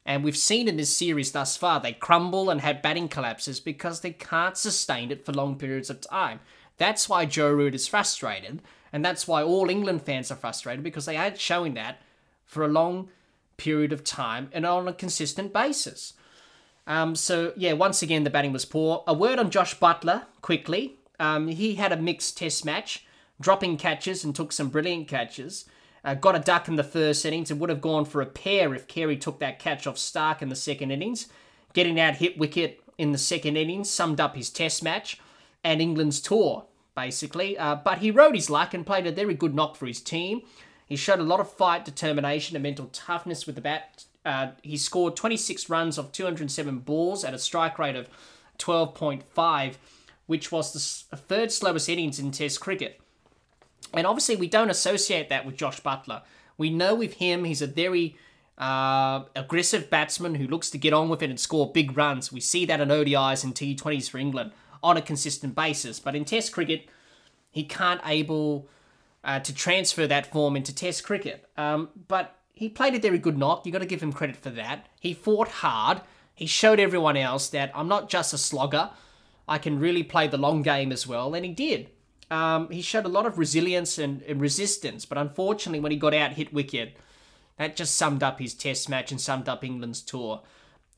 And 0.05 0.23
we've 0.23 0.37
seen 0.37 0.69
in 0.69 0.77
this 0.77 0.97
series 0.97 1.33
thus 1.33 1.57
far, 1.57 1.81
they 1.81 1.93
crumble 1.93 2.49
and 2.49 2.61
have 2.61 2.81
batting 2.81 3.09
collapses 3.09 3.61
because 3.61 4.01
they 4.01 4.13
can't 4.13 4.57
sustain 4.57 5.11
it 5.11 5.27
for 5.27 5.33
long 5.33 5.57
periods 5.57 5.91
of 5.91 6.01
time. 6.01 6.41
That's 6.79 7.09
why 7.09 7.27
Joe 7.27 7.51
Root 7.51 7.75
is 7.75 7.89
frustrated, 7.89 8.63
and 8.93 9.05
that's 9.05 9.27
why 9.27 9.43
all 9.43 9.69
England 9.69 10.03
fans 10.03 10.31
are 10.31 10.37
frustrated 10.37 10.85
because 10.85 11.07
they 11.07 11.17
aren't 11.17 11.41
showing 11.41 11.75
that 11.75 12.01
for 12.45 12.65
a 12.65 12.69
long 12.69 13.09
period 13.57 13.93
of 13.93 14.05
time 14.05 14.49
and 14.53 14.67
on 14.67 14.89
a 14.89 14.93
consistent 14.93 15.53
basis. 15.53 16.15
Um, 16.87 17.17
so 17.17 17.53
yeah, 17.57 17.73
once 17.73 18.03
again 18.03 18.25
the 18.25 18.31
batting 18.31 18.53
was 18.53 18.65
poor. 18.65 19.03
A 19.07 19.15
word 19.15 19.39
on 19.39 19.51
Josh 19.51 19.79
Buttler 19.79 20.25
quickly. 20.41 20.99
Um, 21.19 21.49
he 21.49 21.77
had 21.77 21.93
a 21.93 21.97
mixed 21.97 22.37
Test 22.39 22.65
match, 22.65 23.07
dropping 23.41 23.77
catches 23.77 24.25
and 24.25 24.35
took 24.35 24.53
some 24.53 24.69
brilliant 24.69 25.09
catches. 25.09 25.65
Uh, 26.05 26.15
got 26.15 26.37
a 26.37 26.41
duck 26.41 26.69
in 26.69 26.77
the 26.77 26.85
first 26.85 27.25
innings 27.25 27.51
and 27.51 27.59
would 27.59 27.71
have 27.71 27.81
gone 27.81 28.05
for 28.05 28.23
a 28.23 28.27
pair 28.27 28.75
if 28.75 28.87
Carey 28.87 29.17
took 29.17 29.41
that 29.41 29.59
catch 29.59 29.87
off 29.87 29.97
Starc 29.97 30.41
in 30.41 30.49
the 30.49 30.55
second 30.55 30.93
innings. 30.93 31.27
Getting 31.73 31.99
out 31.99 32.17
hit 32.17 32.39
wicket 32.39 32.81
in 32.97 33.11
the 33.13 33.19
second 33.19 33.57
innings 33.57 33.91
summed 33.91 34.21
up 34.21 34.37
his 34.37 34.49
Test 34.49 34.85
match 34.85 35.19
and 35.65 35.83
England's 35.83 36.21
tour, 36.21 36.67
basically. 36.95 37.59
Uh, 37.59 37.75
but 37.75 37.99
he 37.99 38.13
rode 38.13 38.37
his 38.37 38.49
luck 38.49 38.73
and 38.73 38.87
played 38.87 39.07
a 39.07 39.13
very 39.13 39.35
good 39.35 39.55
knock 39.55 39.75
for 39.75 39.87
his 39.87 40.01
team. 40.01 40.43
He 40.87 40.97
showed 40.97 41.19
a 41.19 41.25
lot 41.25 41.41
of 41.41 41.53
fight, 41.53 41.85
determination, 41.85 42.57
and 42.57 42.63
mental 42.63 42.87
toughness 42.93 43.45
with 43.45 43.57
the 43.57 43.61
bat. 43.61 44.05
Uh, 44.25 44.53
he 44.63 44.77
scored 44.77 45.17
26 45.17 45.69
runs 45.69 45.99
of 45.99 46.13
207 46.13 46.79
balls 46.79 47.25
at 47.25 47.35
a 47.35 47.39
strike 47.39 47.79
rate 47.79 47.97
of 47.97 48.09
12.5, 48.59 49.75
which 50.27 50.51
was 50.51 51.05
the 51.11 51.17
third 51.17 51.53
slowest 51.53 51.89
innings 51.89 52.19
in 52.19 52.31
Test 52.31 52.61
cricket. 52.61 53.01
And 53.93 54.07
obviously, 54.07 54.37
we 54.37 54.49
don't 54.49 54.71
associate 54.71 55.29
that 55.29 55.45
with 55.45 55.57
Josh 55.57 55.81
Buttler. 55.83 56.23
We 56.57 56.71
know 56.71 56.95
with 56.95 57.15
him, 57.15 57.45
he's 57.45 57.63
a 57.63 57.67
very 57.67 58.17
uh, 58.59 59.25
aggressive 59.35 59.91
batsman 59.91 60.37
who 60.37 60.47
looks 60.47 60.71
to 60.71 60.79
get 60.79 60.93
on 60.93 61.09
with 61.09 61.23
it 61.23 61.31
and 61.31 61.39
score 61.39 61.71
big 61.71 61.97
runs. 61.97 62.33
We 62.33 62.41
see 62.41 62.65
that 62.67 62.81
in 62.81 62.89
ODIs 62.89 63.45
and 63.45 63.55
T20s 63.55 64.09
for 64.09 64.19
England 64.19 64.53
on 64.83 64.97
a 64.97 65.03
consistent 65.03 65.55
basis. 65.55 66.01
But 66.01 66.15
in 66.15 66.25
Test 66.25 66.53
cricket, 66.53 66.87
he 67.51 67.65
can't 67.65 68.01
able 68.05 68.69
uh, 69.27 69.41
to 69.41 69.53
transfer 69.53 70.07
that 70.07 70.33
form 70.33 70.57
into 70.57 70.75
Test 70.75 71.05
cricket. 71.05 71.51
Um, 71.59 71.91
but 72.09 72.37
he 72.55 72.69
played 72.71 72.95
a 72.95 73.01
very 73.01 73.19
good 73.19 73.37
knock. 73.37 73.67
You 73.67 73.73
got 73.73 73.81
to 73.81 73.87
give 73.87 74.03
him 74.03 74.13
credit 74.13 74.37
for 74.37 74.51
that. 74.51 74.87
He 75.01 75.13
fought 75.13 75.49
hard. 75.49 76.01
He 76.35 76.47
showed 76.47 76.79
everyone 76.79 77.17
else 77.17 77.49
that 77.49 77.73
I'm 77.75 77.89
not 77.89 78.09
just 78.09 78.33
a 78.33 78.39
slogger. 78.39 78.91
I 79.49 79.59
can 79.59 79.79
really 79.79 80.03
play 80.03 80.29
the 80.29 80.39
long 80.39 80.63
game 80.63 80.93
as 80.93 81.07
well, 81.07 81.35
and 81.35 81.45
he 81.45 81.53
did. 81.53 81.91
Um, 82.31 82.71
he 82.71 82.83
showed 82.83 83.05
a 83.05 83.11
lot 83.11 83.27
of 83.27 83.39
resilience 83.39 83.99
and, 83.99 84.23
and 84.23 84.41
resistance, 84.41 85.05
but 85.05 85.19
unfortunately, 85.19 85.81
when 85.81 85.93
he 85.93 85.99
got 85.99 86.15
out 86.15 86.33
hit 86.33 86.53
wicket, 86.53 86.97
that 87.59 87.77
just 87.77 87.95
summed 87.95 88.23
up 88.23 88.39
his 88.39 88.55
Test 88.55 88.89
match 88.89 89.11
and 89.11 89.21
summed 89.21 89.49
up 89.49 89.65
England's 89.65 90.03
tour. 90.03 90.43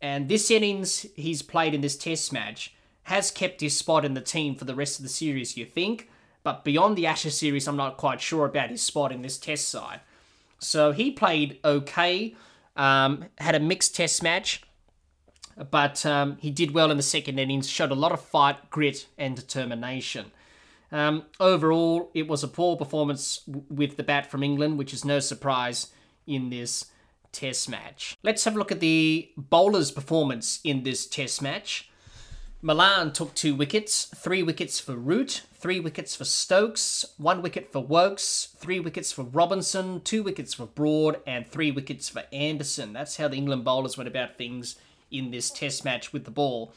And 0.00 0.28
this 0.28 0.50
innings 0.50 1.06
he's 1.14 1.42
played 1.42 1.74
in 1.74 1.80
this 1.80 1.96
Test 1.96 2.32
match 2.32 2.74
has 3.04 3.30
kept 3.30 3.60
his 3.60 3.76
spot 3.76 4.04
in 4.04 4.14
the 4.14 4.20
team 4.20 4.54
for 4.54 4.64
the 4.64 4.74
rest 4.74 4.98
of 4.98 5.02
the 5.02 5.08
series, 5.08 5.56
you 5.56 5.64
think. 5.64 6.08
But 6.48 6.64
beyond 6.64 6.96
the 6.96 7.06
Ashes 7.06 7.36
series, 7.36 7.68
I'm 7.68 7.76
not 7.76 7.98
quite 7.98 8.22
sure 8.22 8.46
about 8.46 8.70
his 8.70 8.80
spot 8.80 9.12
in 9.12 9.20
this 9.20 9.36
test 9.36 9.68
side. 9.68 10.00
So 10.58 10.92
he 10.92 11.10
played 11.10 11.58
okay, 11.62 12.34
um, 12.74 13.26
had 13.36 13.54
a 13.54 13.60
mixed 13.60 13.94
test 13.94 14.22
match, 14.22 14.62
but 15.70 16.06
um, 16.06 16.38
he 16.40 16.50
did 16.50 16.70
well 16.70 16.90
in 16.90 16.96
the 16.96 17.02
second 17.02 17.38
innings, 17.38 17.68
showed 17.68 17.90
a 17.90 17.94
lot 17.94 18.12
of 18.12 18.22
fight, 18.22 18.70
grit, 18.70 19.08
and 19.18 19.36
determination. 19.36 20.32
Um, 20.90 21.26
overall, 21.38 22.10
it 22.14 22.28
was 22.28 22.42
a 22.42 22.48
poor 22.48 22.78
performance 22.78 23.42
with 23.68 23.98
the 23.98 24.02
bat 24.02 24.30
from 24.30 24.42
England, 24.42 24.78
which 24.78 24.94
is 24.94 25.04
no 25.04 25.20
surprise 25.20 25.88
in 26.26 26.48
this 26.48 26.86
test 27.30 27.68
match. 27.68 28.16
Let's 28.22 28.44
have 28.44 28.54
a 28.54 28.58
look 28.58 28.72
at 28.72 28.80
the 28.80 29.28
bowler's 29.36 29.90
performance 29.90 30.60
in 30.64 30.82
this 30.82 31.06
test 31.06 31.42
match. 31.42 31.90
Malan 32.60 33.12
took 33.12 33.34
two 33.34 33.54
wickets, 33.54 34.06
three 34.16 34.42
wickets 34.42 34.80
for 34.80 34.96
Root, 34.96 35.42
three 35.54 35.78
wickets 35.78 36.16
for 36.16 36.24
Stokes, 36.24 37.04
one 37.16 37.40
wicket 37.40 37.70
for 37.70 37.84
Woakes, 37.84 38.48
three 38.56 38.80
wickets 38.80 39.12
for 39.12 39.22
Robinson, 39.22 40.00
two 40.00 40.24
wickets 40.24 40.54
for 40.54 40.66
Broad, 40.66 41.20
and 41.24 41.46
three 41.46 41.70
wickets 41.70 42.08
for 42.08 42.24
Anderson. 42.32 42.92
That's 42.92 43.16
how 43.16 43.28
the 43.28 43.36
England 43.36 43.64
bowlers 43.64 43.96
went 43.96 44.08
about 44.08 44.36
things 44.36 44.74
in 45.08 45.30
this 45.30 45.50
test 45.50 45.84
match 45.84 46.12
with 46.12 46.24
the 46.24 46.32
ball. 46.32 46.72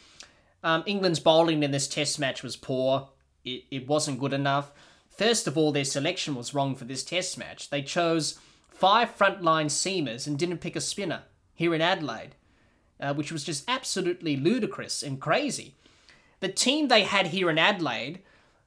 Um, 0.63 0.84
England's 0.86 1.20
bowling 1.20 1.63
in 1.63 1.72
this 1.72 1.88
test 1.88 2.20
match 2.20 2.44
was 2.44 2.56
poor. 2.56 3.10
It, 3.44 3.63
it 3.72 3.88
wasn't 3.88 4.20
good 4.20 4.34
enough. 4.34 4.72
First 5.10 5.48
of 5.48 5.58
all, 5.58 5.72
their 5.72 5.84
selection 5.84 6.36
was 6.36 6.54
wrong 6.54 6.76
for 6.76 6.86
this 6.86 7.04
test 7.04 7.39
match. 7.39 7.72
They 7.72 7.82
chose 7.82 8.39
five 8.70 9.17
frontline 9.17 9.65
seamers 9.65 10.28
and 10.28 10.38
didn't 10.38 10.60
pick 10.60 10.76
a 10.76 10.82
spinner 10.82 11.24
here 11.56 11.74
in 11.74 11.82
Adelaide 11.82 12.36
uh, 13.02 13.14
which 13.14 13.32
was 13.32 13.44
just 13.44 13.64
absolutely 13.68 14.36
ludicrous 14.36 15.04
and 15.04 15.20
crazy. 15.20 15.76
The 16.40 16.50
team 16.50 16.88
they 16.88 17.04
had 17.04 17.28
here 17.28 17.50
in 17.50 17.58
Adelaide 17.58 18.20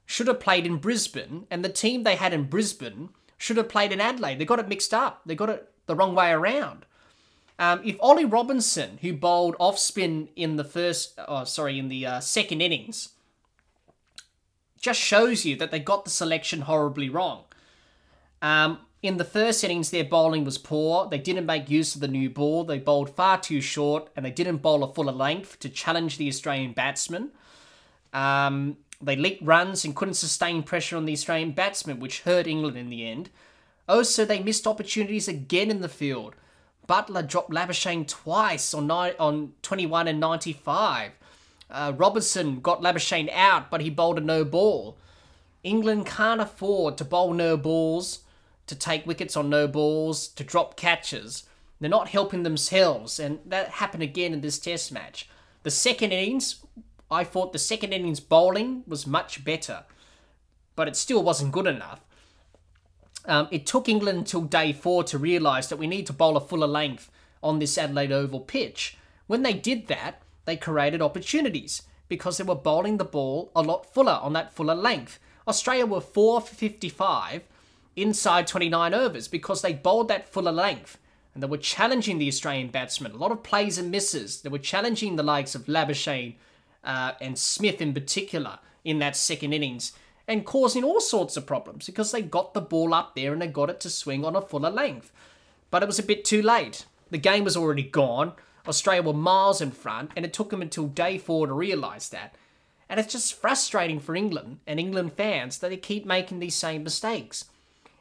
should 0.06 0.28
have 0.28 0.40
played 0.40 0.66
in 0.66 0.76
Brisbane, 0.76 1.46
and 1.50 1.64
the 1.64 1.68
team 1.68 2.02
they 2.02 2.16
had 2.16 2.32
in 2.32 2.44
Brisbane 2.44 3.10
should 3.38 3.56
have 3.56 3.68
played 3.68 3.92
in 3.92 4.00
Adelaide. 4.00 4.38
They 4.38 4.44
got 4.44 4.58
it 4.58 4.68
mixed 4.68 4.94
up. 4.94 5.22
They 5.26 5.34
got 5.34 5.50
it 5.50 5.70
the 5.86 5.94
wrong 5.94 6.14
way 6.14 6.30
around. 6.30 6.86
Um, 7.58 7.80
if 7.84 7.96
Ollie 8.00 8.24
Robinson, 8.24 8.98
who 9.00 9.12
bowled 9.12 9.54
off 9.58 9.78
spin 9.78 10.28
in 10.34 10.56
the 10.56 10.64
first, 10.64 11.18
oh, 11.28 11.44
sorry, 11.44 11.78
in 11.78 11.88
the 11.88 12.04
uh, 12.04 12.20
second 12.20 12.60
innings, 12.60 13.10
just 14.80 15.00
shows 15.00 15.44
you 15.44 15.56
that 15.56 15.70
they 15.70 15.78
got 15.78 16.04
the 16.04 16.10
selection 16.10 16.62
horribly 16.62 17.08
wrong. 17.08 17.44
Um, 18.42 18.80
in 19.04 19.18
the 19.18 19.24
first 19.24 19.62
innings, 19.62 19.90
their 19.90 20.02
bowling 20.02 20.46
was 20.46 20.56
poor. 20.56 21.06
They 21.06 21.18
didn't 21.18 21.44
make 21.44 21.68
use 21.68 21.94
of 21.94 22.00
the 22.00 22.08
new 22.08 22.30
ball. 22.30 22.64
They 22.64 22.78
bowled 22.78 23.14
far 23.14 23.38
too 23.38 23.60
short, 23.60 24.08
and 24.16 24.24
they 24.24 24.30
didn't 24.30 24.62
bowl 24.62 24.82
a 24.82 24.90
fuller 24.94 25.12
length 25.12 25.60
to 25.60 25.68
challenge 25.68 26.16
the 26.16 26.26
Australian 26.26 26.72
batsmen. 26.72 27.30
Um, 28.14 28.78
they 29.02 29.14
leaked 29.14 29.44
runs 29.44 29.84
and 29.84 29.94
couldn't 29.94 30.14
sustain 30.14 30.62
pressure 30.62 30.96
on 30.96 31.04
the 31.04 31.12
Australian 31.12 31.52
batsmen, 31.52 32.00
which 32.00 32.22
hurt 32.22 32.46
England 32.46 32.78
in 32.78 32.88
the 32.88 33.06
end. 33.06 33.28
Also, 33.86 34.24
they 34.24 34.42
missed 34.42 34.66
opportunities 34.66 35.28
again 35.28 35.70
in 35.70 35.82
the 35.82 35.88
field. 35.90 36.34
Buttler 36.88 37.28
dropped 37.28 37.50
Labuschagne 37.50 38.08
twice 38.08 38.72
on, 38.72 38.86
ni- 38.86 39.18
on 39.18 39.52
21 39.60 40.08
and 40.08 40.18
95. 40.18 41.12
Uh, 41.70 41.92
Robinson 41.94 42.60
got 42.60 42.80
Labuschagne 42.80 43.30
out, 43.34 43.70
but 43.70 43.82
he 43.82 43.90
bowled 43.90 44.16
a 44.16 44.22
no 44.22 44.46
ball. 44.46 44.96
England 45.62 46.06
can't 46.06 46.40
afford 46.40 46.96
to 46.96 47.04
bowl 47.04 47.34
no 47.34 47.58
balls 47.58 48.20
to 48.66 48.74
take 48.74 49.06
wickets 49.06 49.36
on 49.36 49.50
no 49.50 49.68
balls, 49.68 50.28
to 50.28 50.44
drop 50.44 50.76
catches. 50.76 51.44
They're 51.80 51.90
not 51.90 52.08
helping 52.08 52.42
themselves, 52.42 53.18
and 53.18 53.40
that 53.46 53.68
happened 53.68 54.02
again 54.02 54.32
in 54.32 54.40
this 54.40 54.58
test 54.58 54.92
match. 54.92 55.28
The 55.64 55.70
second 55.70 56.12
innings, 56.12 56.64
I 57.10 57.24
thought 57.24 57.52
the 57.52 57.58
second 57.58 57.92
innings 57.92 58.20
bowling 58.20 58.84
was 58.86 59.06
much 59.06 59.44
better, 59.44 59.84
but 60.76 60.88
it 60.88 60.96
still 60.96 61.22
wasn't 61.22 61.52
good 61.52 61.66
enough. 61.66 62.00
Um, 63.26 63.48
it 63.50 63.66
took 63.66 63.88
England 63.88 64.18
until 64.18 64.42
day 64.42 64.72
four 64.72 65.04
to 65.04 65.18
realise 65.18 65.66
that 65.68 65.78
we 65.78 65.86
need 65.86 66.06
to 66.06 66.12
bowl 66.12 66.36
a 66.36 66.40
fuller 66.40 66.66
length 66.66 67.10
on 67.42 67.58
this 67.58 67.78
Adelaide 67.78 68.12
Oval 68.12 68.40
pitch. 68.40 68.96
When 69.26 69.42
they 69.42 69.54
did 69.54 69.86
that, 69.88 70.20
they 70.44 70.56
created 70.56 71.00
opportunities 71.00 71.82
because 72.08 72.36
they 72.36 72.44
were 72.44 72.54
bowling 72.54 72.98
the 72.98 73.04
ball 73.04 73.50
a 73.56 73.62
lot 73.62 73.92
fuller 73.92 74.18
on 74.22 74.34
that 74.34 74.52
fuller 74.54 74.74
length. 74.74 75.18
Australia 75.48 75.86
were 75.86 76.00
4 76.00 76.40
for 76.40 76.54
55 76.54 77.42
inside 77.96 78.46
29 78.46 78.94
overs 78.94 79.28
because 79.28 79.62
they 79.62 79.72
bowled 79.72 80.08
that 80.08 80.28
fuller 80.28 80.52
length 80.52 80.98
and 81.32 81.42
they 81.42 81.46
were 81.48 81.56
challenging 81.56 82.18
the 82.18 82.28
Australian 82.28 82.68
batsmen. 82.68 83.12
A 83.12 83.16
lot 83.16 83.32
of 83.32 83.42
plays 83.42 83.78
and 83.78 83.90
misses. 83.90 84.40
They 84.40 84.48
were 84.48 84.58
challenging 84.58 85.16
the 85.16 85.22
likes 85.22 85.54
of 85.54 85.66
Labuschagne 85.66 86.34
uh, 86.84 87.12
and 87.20 87.38
Smith 87.38 87.80
in 87.80 87.92
particular 87.92 88.58
in 88.84 88.98
that 89.00 89.16
second 89.16 89.52
innings 89.52 89.92
and 90.26 90.46
causing 90.46 90.84
all 90.84 91.00
sorts 91.00 91.36
of 91.36 91.46
problems 91.46 91.86
because 91.86 92.12
they 92.12 92.22
got 92.22 92.54
the 92.54 92.60
ball 92.60 92.94
up 92.94 93.14
there 93.14 93.32
and 93.32 93.42
they 93.42 93.46
got 93.46 93.70
it 93.70 93.80
to 93.80 93.90
swing 93.90 94.24
on 94.24 94.36
a 94.36 94.40
fuller 94.40 94.70
length. 94.70 95.12
But 95.70 95.82
it 95.82 95.86
was 95.86 95.98
a 95.98 96.04
bit 96.04 96.24
too 96.24 96.40
late. 96.40 96.86
The 97.10 97.18
game 97.18 97.44
was 97.44 97.56
already 97.56 97.82
gone. 97.82 98.32
Australia 98.66 99.02
were 99.02 99.12
miles 99.12 99.60
in 99.60 99.70
front, 99.70 100.10
and 100.16 100.24
it 100.24 100.32
took 100.32 100.50
them 100.50 100.62
until 100.62 100.86
day 100.86 101.18
four 101.18 101.46
to 101.46 101.52
realise 101.52 102.08
that. 102.08 102.34
And 102.88 102.98
it's 102.98 103.12
just 103.12 103.34
frustrating 103.34 104.00
for 104.00 104.14
England 104.14 104.60
and 104.66 104.80
England 104.80 105.12
fans 105.14 105.58
that 105.58 105.68
they 105.68 105.76
keep 105.76 106.06
making 106.06 106.38
these 106.38 106.54
same 106.54 106.84
mistakes. 106.84 107.46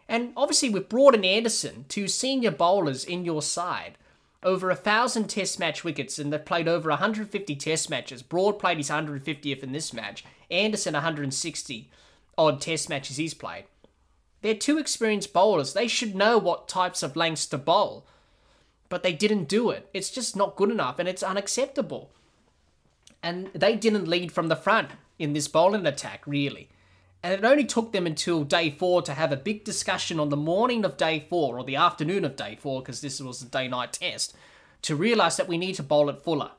And 0.08 0.34
obviously, 0.36 0.70
with 0.70 0.90
Broad 0.90 1.16
and 1.16 1.26
Anderson, 1.26 1.86
two 1.88 2.08
senior 2.08 2.52
bowlers 2.52 3.06
in 3.06 3.26
your 3.26 3.42
side, 3.42 3.98
over 4.44 4.70
a 4.70 4.76
thousand 4.76 5.30
test 5.30 5.60
match 5.60 5.84
wickets, 5.84 6.20
and 6.20 6.32
they've 6.32 6.44
played 6.44 6.68
over 6.68 6.90
150 6.90 7.56
test 7.56 7.90
matches. 7.90 8.22
Broad 8.22 8.60
played 8.60 8.78
his 8.78 8.90
150th 8.90 9.64
in 9.64 9.72
this 9.72 9.94
match, 9.94 10.26
Anderson 10.52 10.94
160 10.94 11.90
odd 12.38 12.62
test 12.62 12.90
matches 12.90 13.18
he's 13.18 13.34
played. 13.34 13.66
They're 14.42 14.54
two 14.54 14.78
experienced 14.78 15.34
bowlers. 15.34 15.74
They 15.74 15.88
should 15.88 16.16
know 16.16 16.38
what 16.38 16.68
types 16.68 17.04
of 17.04 17.16
lengths 17.16 17.46
to 17.48 17.58
bowl. 17.58 18.06
But 18.90 19.04
they 19.04 19.14
didn't 19.14 19.48
do 19.48 19.70
it. 19.70 19.90
It's 19.94 20.10
just 20.10 20.36
not 20.36 20.56
good 20.56 20.70
enough 20.70 21.00
and 21.00 21.08
it's 21.08 21.24
unacceptable. 21.24 22.12
And 23.22 23.50
they 23.54 23.76
didn't 23.76 24.08
lead 24.08 24.32
from 24.32 24.50
the 24.50 24.56
front 24.56 24.90
in 25.18 25.34
this 25.34 25.48
bowling 25.48 25.86
attack, 25.86 26.24
really. 26.28 26.70
And 27.24 27.34
it 27.34 27.46
only 27.46 27.64
took 27.64 27.94
them 27.94 28.06
until 28.06 28.44
day 28.44 28.70
four 28.70 29.02
to 29.02 29.14
have 29.14 29.32
a 29.32 29.38
big 29.38 29.64
discussion 29.64 30.20
on 30.20 30.28
the 30.28 30.36
morning 30.36 30.84
of 30.84 30.98
day 30.98 31.26
four 31.30 31.58
or 31.58 31.64
the 31.64 31.78
afternoon 31.78 32.26
of 32.26 32.36
day 32.36 32.58
four, 32.60 32.82
because 32.82 33.00
this 33.00 33.22
was 33.22 33.42
a 33.42 33.46
day 33.46 33.70
night 33.70 33.94
test, 33.94 34.36
to 34.82 34.96
realise 34.96 35.38
that 35.38 35.48
we 35.48 35.58
need 35.58 35.76
to 35.76 35.84
bowl 35.84 36.10
it 36.10 36.20
fuller. 36.20 36.52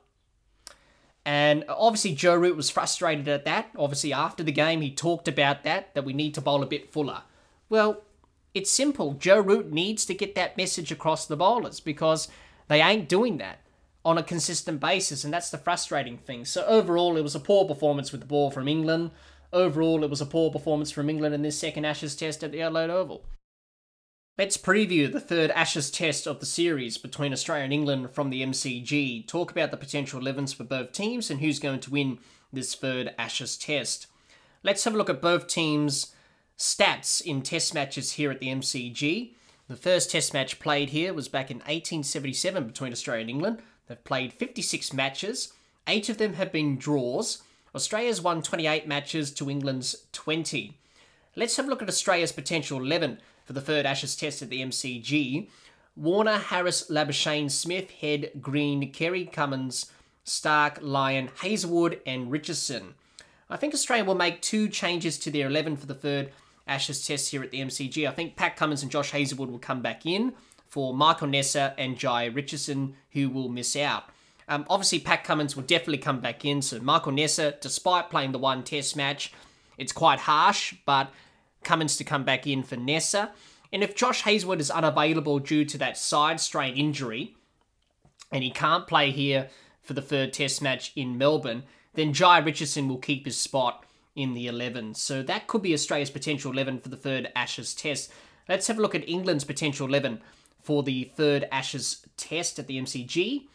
And 1.23 1.65
obviously, 1.69 2.13
Joe 2.13 2.35
Root 2.35 2.55
was 2.55 2.71
frustrated 2.71 3.27
at 3.27 3.45
that. 3.45 3.69
Obviously, 3.77 4.11
after 4.11 4.43
the 4.43 4.51
game, 4.51 4.81
he 4.81 4.91
talked 4.91 5.27
about 5.27 5.63
that, 5.63 5.93
that 5.93 6.05
we 6.05 6.13
need 6.13 6.33
to 6.33 6.41
bowl 6.41 6.63
a 6.63 6.67
bit 6.67 6.91
fuller. 6.91 7.21
Well, 7.69 8.01
it's 8.55 8.71
simple. 8.71 9.13
Joe 9.13 9.39
Root 9.39 9.71
needs 9.71 10.05
to 10.05 10.13
get 10.13 10.33
that 10.35 10.57
message 10.57 10.91
across 10.91 11.25
the 11.25 11.35
bowlers 11.35 11.79
because 11.79 12.27
they 12.67 12.81
ain't 12.81 13.09
doing 13.09 13.37
that 13.37 13.59
on 14.03 14.17
a 14.19 14.23
consistent 14.23 14.79
basis, 14.79 15.23
and 15.23 15.33
that's 15.33 15.49
the 15.49 15.57
frustrating 15.57 16.17
thing. 16.17 16.45
So, 16.45 16.63
overall, 16.65 17.17
it 17.17 17.23
was 17.23 17.35
a 17.35 17.39
poor 17.39 17.65
performance 17.65 18.11
with 18.11 18.21
the 18.21 18.27
ball 18.27 18.51
from 18.51 18.67
England. 18.67 19.11
Overall, 19.55 20.03
it 20.03 20.09
was 20.09 20.19
a 20.19 20.25
poor 20.25 20.51
performance 20.51 20.91
from 20.91 21.09
England 21.09 21.33
in 21.33 21.41
this 21.41 21.57
second 21.57 21.85
Ashes 21.85 22.13
test 22.13 22.43
at 22.43 22.51
the 22.51 22.61
Adelaide 22.61 22.89
Oval. 22.89 23.23
Let's 24.37 24.57
preview 24.57 25.09
the 25.09 25.21
third 25.21 25.49
Ashes 25.51 25.89
test 25.89 26.27
of 26.27 26.41
the 26.41 26.45
series 26.45 26.97
between 26.97 27.31
Australia 27.31 27.63
and 27.63 27.71
England 27.71 28.11
from 28.11 28.31
the 28.31 28.43
MCG, 28.43 29.25
talk 29.25 29.51
about 29.51 29.71
the 29.71 29.77
potential 29.77 30.19
11s 30.19 30.53
for 30.53 30.65
both 30.65 30.91
teams 30.91 31.31
and 31.31 31.39
who's 31.39 31.59
going 31.59 31.79
to 31.79 31.89
win 31.89 32.19
this 32.51 32.75
third 32.75 33.15
Ashes 33.17 33.55
test. 33.55 34.07
Let's 34.61 34.83
have 34.83 34.93
a 34.93 34.97
look 34.97 35.09
at 35.09 35.21
both 35.21 35.47
teams' 35.47 36.13
stats 36.57 37.21
in 37.21 37.41
test 37.41 37.73
matches 37.73 38.11
here 38.11 38.31
at 38.31 38.41
the 38.41 38.49
MCG. 38.49 39.35
The 39.69 39.75
first 39.77 40.11
test 40.11 40.33
match 40.33 40.59
played 40.59 40.89
here 40.89 41.13
was 41.13 41.29
back 41.29 41.49
in 41.49 41.59
1877 41.59 42.67
between 42.67 42.91
Australia 42.91 43.21
and 43.21 43.29
England. 43.29 43.61
They've 43.87 44.03
played 44.03 44.33
56 44.33 44.91
matches, 44.91 45.53
eight 45.87 46.09
of 46.09 46.17
them 46.17 46.33
have 46.33 46.51
been 46.51 46.77
draws, 46.77 47.41
Australia's 47.75 48.21
won 48.21 48.41
28 48.41 48.87
matches 48.87 49.31
to 49.31 49.49
England's 49.49 50.07
20. 50.13 50.77
Let's 51.35 51.57
have 51.57 51.67
a 51.67 51.69
look 51.69 51.81
at 51.81 51.89
Australia's 51.89 52.31
potential 52.31 52.79
11 52.79 53.19
for 53.43 53.51
the 53.51 53.59
third 53.59 53.85
Ashes 53.85 54.15
test 54.15 54.41
at 54.41 54.49
the 54.49 54.61
MCG. 54.61 55.49
Warner, 55.97 56.37
Harris, 56.37 56.89
Labuschagne, 56.89 57.51
Smith, 57.51 57.91
Head, 57.91 58.31
Green, 58.39 58.91
Carey, 58.93 59.25
Cummins, 59.25 59.91
Starc, 60.25 60.77
Lyon, 60.81 61.29
Hazlewood, 61.41 61.99
and 62.05 62.31
Richardson. 62.31 62.95
I 63.49 63.57
think 63.57 63.73
Australia 63.73 64.05
will 64.05 64.15
make 64.15 64.41
two 64.41 64.69
changes 64.69 65.19
to 65.19 65.29
their 65.29 65.47
11 65.47 65.75
for 65.75 65.85
the 65.85 65.93
third 65.93 66.31
Ashes 66.65 67.05
test 67.05 67.31
here 67.31 67.43
at 67.43 67.51
the 67.51 67.59
MCG. 67.59 68.07
I 68.07 68.11
think 68.11 68.37
Pat 68.37 68.55
Cummins 68.55 68.83
and 68.83 68.91
Josh 68.91 69.11
Hazlewood 69.11 69.51
will 69.51 69.59
come 69.59 69.81
back 69.81 70.05
in 70.05 70.33
for 70.65 70.93
Michael 70.93 71.27
Neser 71.27 71.73
and 71.77 71.97
Jhye 71.97 72.33
Richardson, 72.33 72.95
who 73.11 73.29
will 73.29 73.49
miss 73.49 73.75
out. 73.75 74.05
Um, 74.47 74.65
obviously, 74.69 74.99
Pat 74.99 75.23
Cummins 75.23 75.55
will 75.55 75.63
definitely 75.63 75.97
come 75.97 76.19
back 76.19 76.45
in. 76.45 76.61
So 76.61 76.79
Michael 76.79 77.11
Neser, 77.11 77.59
despite 77.59 78.09
playing 78.09 78.31
the 78.31 78.37
one 78.37 78.63
Test 78.63 78.95
match, 78.95 79.33
it's 79.77 79.91
quite 79.91 80.19
harsh, 80.19 80.75
but 80.85 81.11
Cummins 81.63 81.97
to 81.97 82.03
come 82.03 82.23
back 82.23 82.45
in 82.45 82.63
for 82.63 82.75
Neser. 82.75 83.29
And 83.73 83.83
if 83.83 83.95
Josh 83.95 84.21
Hazlewood 84.21 84.61
is 84.61 84.71
unavailable 84.71 85.39
due 85.39 85.65
to 85.65 85.77
that 85.79 85.97
side 85.97 86.39
strain 86.39 86.75
injury, 86.75 87.35
and 88.31 88.43
he 88.43 88.51
can't 88.51 88.87
play 88.87 89.11
here 89.11 89.49
for 89.81 89.93
the 89.93 90.01
third 90.01 90.33
Test 90.33 90.61
match 90.61 90.91
in 90.95 91.17
Melbourne, 91.17 91.63
then 91.93 92.13
Jhye 92.13 92.45
Richardson 92.45 92.87
will 92.87 92.97
keep 92.97 93.25
his 93.25 93.37
spot 93.37 93.83
in 94.15 94.33
the 94.33 94.47
11. 94.47 94.95
So 94.95 95.23
that 95.23 95.47
could 95.47 95.61
be 95.61 95.73
Australia's 95.73 96.09
potential 96.09 96.51
11 96.51 96.79
for 96.79 96.89
the 96.89 96.97
third 96.97 97.31
Ashes 97.35 97.73
Test. 97.73 98.11
Let's 98.47 98.67
have 98.67 98.77
a 98.77 98.81
look 98.81 98.95
at 98.95 99.07
England's 99.09 99.43
potential 99.43 99.87
11 99.87 100.21
for 100.61 100.83
the 100.83 101.05
third 101.15 101.47
Ashes 101.51 102.05
Test 102.17 102.59
at 102.59 102.67
the 102.67 102.79
MCG. 102.79 103.47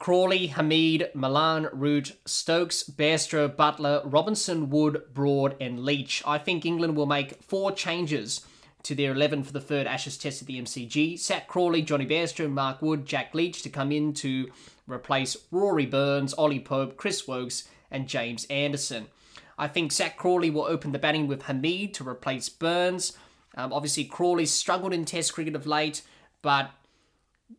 Crawley, 0.00 0.46
Hamid, 0.46 1.10
Malan, 1.12 1.68
Root, 1.74 2.16
Stokes, 2.24 2.84
Bairstow, 2.84 3.54
Buttler, 3.54 4.00
Robinson, 4.02 4.70
Wood, 4.70 5.02
Broad, 5.12 5.54
and 5.60 5.84
Leach. 5.84 6.22
I 6.26 6.38
think 6.38 6.64
England 6.64 6.96
will 6.96 7.04
make 7.04 7.42
four 7.42 7.70
changes 7.70 8.40
to 8.84 8.94
their 8.94 9.12
11 9.12 9.44
for 9.44 9.52
the 9.52 9.60
third 9.60 9.86
Ashes 9.86 10.16
test 10.16 10.40
at 10.40 10.48
the 10.48 10.58
MCG. 10.58 11.18
Zak 11.18 11.48
Crawley, 11.48 11.82
Jonny 11.82 12.06
Bairstow, 12.06 12.50
Mark 12.50 12.80
Wood, 12.80 13.04
Jack 13.04 13.34
Leach 13.34 13.60
to 13.60 13.68
come 13.68 13.92
in 13.92 14.14
to 14.14 14.50
replace 14.86 15.36
Rory 15.50 15.84
Burns, 15.84 16.32
Ollie 16.32 16.60
Pope, 16.60 16.96
Chris 16.96 17.28
Woakes, 17.28 17.68
and 17.90 18.08
James 18.08 18.46
Anderson. 18.46 19.06
I 19.58 19.68
think 19.68 19.92
Zak 19.92 20.16
Crawley 20.16 20.48
will 20.48 20.64
open 20.64 20.92
the 20.92 20.98
batting 20.98 21.26
with 21.26 21.42
Hamid 21.42 21.92
to 21.94 22.08
replace 22.08 22.48
Burns. 22.48 23.18
Um, 23.54 23.70
obviously, 23.70 24.06
Crawley 24.06 24.46
struggled 24.46 24.94
in 24.94 25.04
Test 25.04 25.34
cricket 25.34 25.54
of 25.54 25.66
late, 25.66 26.00
but 26.40 26.70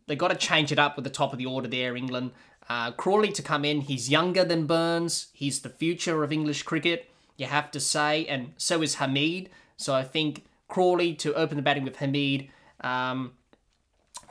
they 0.06 0.16
got 0.16 0.28
to 0.28 0.36
change 0.36 0.72
it 0.72 0.78
up 0.78 0.96
with 0.96 1.04
the 1.04 1.10
top 1.10 1.32
of 1.32 1.38
the 1.38 1.46
order 1.46 1.68
there, 1.68 1.96
England. 1.96 2.32
Uh, 2.68 2.92
Crawley 2.92 3.32
to 3.32 3.42
come 3.42 3.64
in. 3.64 3.82
He's 3.82 4.10
younger 4.10 4.44
than 4.44 4.66
Burns. 4.66 5.28
He's 5.32 5.60
the 5.60 5.68
future 5.68 6.22
of 6.22 6.32
English 6.32 6.62
cricket, 6.62 7.10
you 7.36 7.46
have 7.46 7.70
to 7.72 7.80
say, 7.80 8.26
and 8.26 8.52
so 8.56 8.82
is 8.82 8.96
Hamid. 8.96 9.50
So 9.76 9.94
I 9.94 10.04
think 10.04 10.44
Crawley 10.68 11.14
to 11.16 11.34
open 11.34 11.56
the 11.56 11.62
batting 11.62 11.84
with 11.84 11.96
Hamid 11.96 12.48
um, 12.80 13.32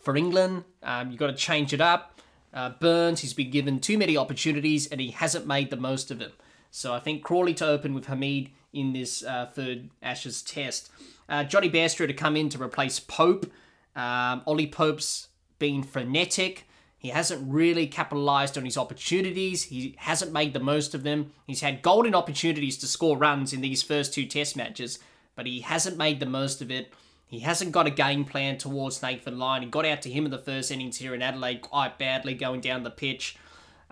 for 0.01 0.15
England. 0.15 0.63
Um, 0.81 1.11
you've 1.11 1.19
got 1.19 1.27
to 1.27 1.35
change 1.35 1.73
it 1.73 1.81
up. 1.81 2.19
Uh, 2.53 2.71
Burns, 2.79 3.21
he's 3.21 3.33
been 3.33 3.51
given 3.51 3.79
too 3.79 3.97
many 3.97 4.17
opportunities 4.17 4.87
and 4.87 4.99
he 4.99 5.11
hasn't 5.11 5.47
made 5.47 5.69
the 5.69 5.77
most 5.77 6.11
of 6.11 6.19
them. 6.19 6.31
So 6.69 6.93
I 6.93 6.99
think 6.99 7.23
Crawley 7.23 7.53
to 7.55 7.67
open 7.67 7.93
with 7.93 8.07
Hamid 8.07 8.49
in 8.73 8.93
this 8.93 9.23
uh, 9.23 9.49
third 9.53 9.89
Ashes 10.01 10.41
test. 10.41 10.89
Uh, 11.29 11.43
Jonny 11.43 11.69
Bairstow 11.69 12.07
to 12.07 12.13
come 12.13 12.35
in 12.35 12.49
to 12.49 12.61
replace 12.61 12.99
Pope. 12.99 13.51
Um, 13.95 14.41
Ollie 14.45 14.67
Pope's 14.67 15.27
been 15.61 15.83
frenetic. 15.83 16.67
He 16.97 17.09
hasn't 17.09 17.49
really 17.49 17.85
capitalized 17.85 18.57
on 18.57 18.65
his 18.65 18.77
opportunities. 18.77 19.63
He 19.65 19.95
hasn't 19.99 20.33
made 20.33 20.53
the 20.53 20.59
most 20.59 20.95
of 20.95 21.03
them. 21.03 21.33
He's 21.45 21.61
had 21.61 21.83
golden 21.83 22.15
opportunities 22.15 22.77
to 22.79 22.87
score 22.87 23.15
runs 23.15 23.53
in 23.53 23.61
these 23.61 23.83
first 23.83 24.11
two 24.11 24.25
test 24.25 24.57
matches, 24.57 24.97
but 25.35 25.45
he 25.45 25.61
hasn't 25.61 25.97
made 25.97 26.19
the 26.19 26.25
most 26.25 26.63
of 26.63 26.71
it. 26.71 26.91
He 27.27 27.39
hasn't 27.39 27.71
got 27.71 27.85
a 27.85 27.91
game 27.91 28.25
plan 28.25 28.57
towards 28.57 29.03
Nathan 29.03 29.37
Lyon. 29.37 29.61
He 29.61 29.69
got 29.69 29.85
out 29.85 30.01
to 30.01 30.09
him 30.09 30.25
in 30.25 30.31
the 30.31 30.39
first 30.39 30.71
innings 30.71 30.97
here 30.97 31.13
in 31.13 31.21
Adelaide 31.21 31.61
quite 31.61 31.99
badly, 31.99 32.33
going 32.33 32.59
down 32.59 32.81
the 32.81 32.89
pitch 32.89 33.37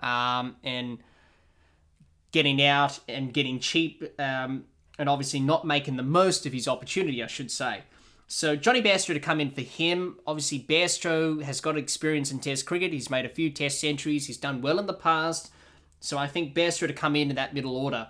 um, 0.00 0.56
and 0.64 0.98
getting 2.32 2.60
out 2.60 2.98
and 3.08 3.32
getting 3.32 3.60
cheap, 3.60 4.02
um, 4.18 4.64
and 4.98 5.08
obviously 5.08 5.38
not 5.38 5.64
making 5.64 5.96
the 5.96 6.02
most 6.02 6.46
of 6.46 6.52
his 6.52 6.66
opportunity, 6.66 7.22
I 7.22 7.28
should 7.28 7.50
say. 7.50 7.84
So 8.32 8.54
Jonny 8.54 8.80
Bairstow 8.80 9.12
to 9.12 9.18
come 9.18 9.40
in 9.40 9.50
for 9.50 9.60
him. 9.60 10.16
Obviously, 10.24 10.60
Bairstow 10.60 11.42
has 11.42 11.60
got 11.60 11.76
experience 11.76 12.30
in 12.30 12.38
Test 12.38 12.64
cricket. 12.64 12.92
He's 12.92 13.10
made 13.10 13.24
a 13.24 13.28
few 13.28 13.50
Test 13.50 13.80
centuries. 13.80 14.28
He's 14.28 14.36
done 14.36 14.62
well 14.62 14.78
in 14.78 14.86
the 14.86 14.94
past. 14.94 15.50
So 15.98 16.16
I 16.16 16.28
think 16.28 16.54
Bairstow 16.54 16.86
to 16.86 16.92
come 16.92 17.16
in 17.16 17.30
in 17.30 17.34
that 17.34 17.54
middle 17.54 17.76
order. 17.76 18.06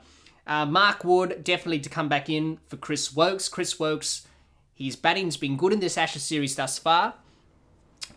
Uh, 0.47 0.67
Mark 0.67 1.05
Wood 1.05 1.43
definitely 1.43 1.81
to 1.81 1.89
come 1.89 2.11
back 2.11 2.29
in 2.29 2.59
for 2.67 2.77
Chris 2.77 3.17
Woakes. 3.17 3.49
Chris 3.49 3.81
Woakes, 3.81 4.27
his 4.75 4.95
batting's 4.95 5.39
been 5.39 5.57
good 5.57 5.73
in 5.73 5.81
this 5.81 5.97
Ashes 5.97 6.23
series 6.23 6.55
thus 6.55 6.79
far, 6.79 7.15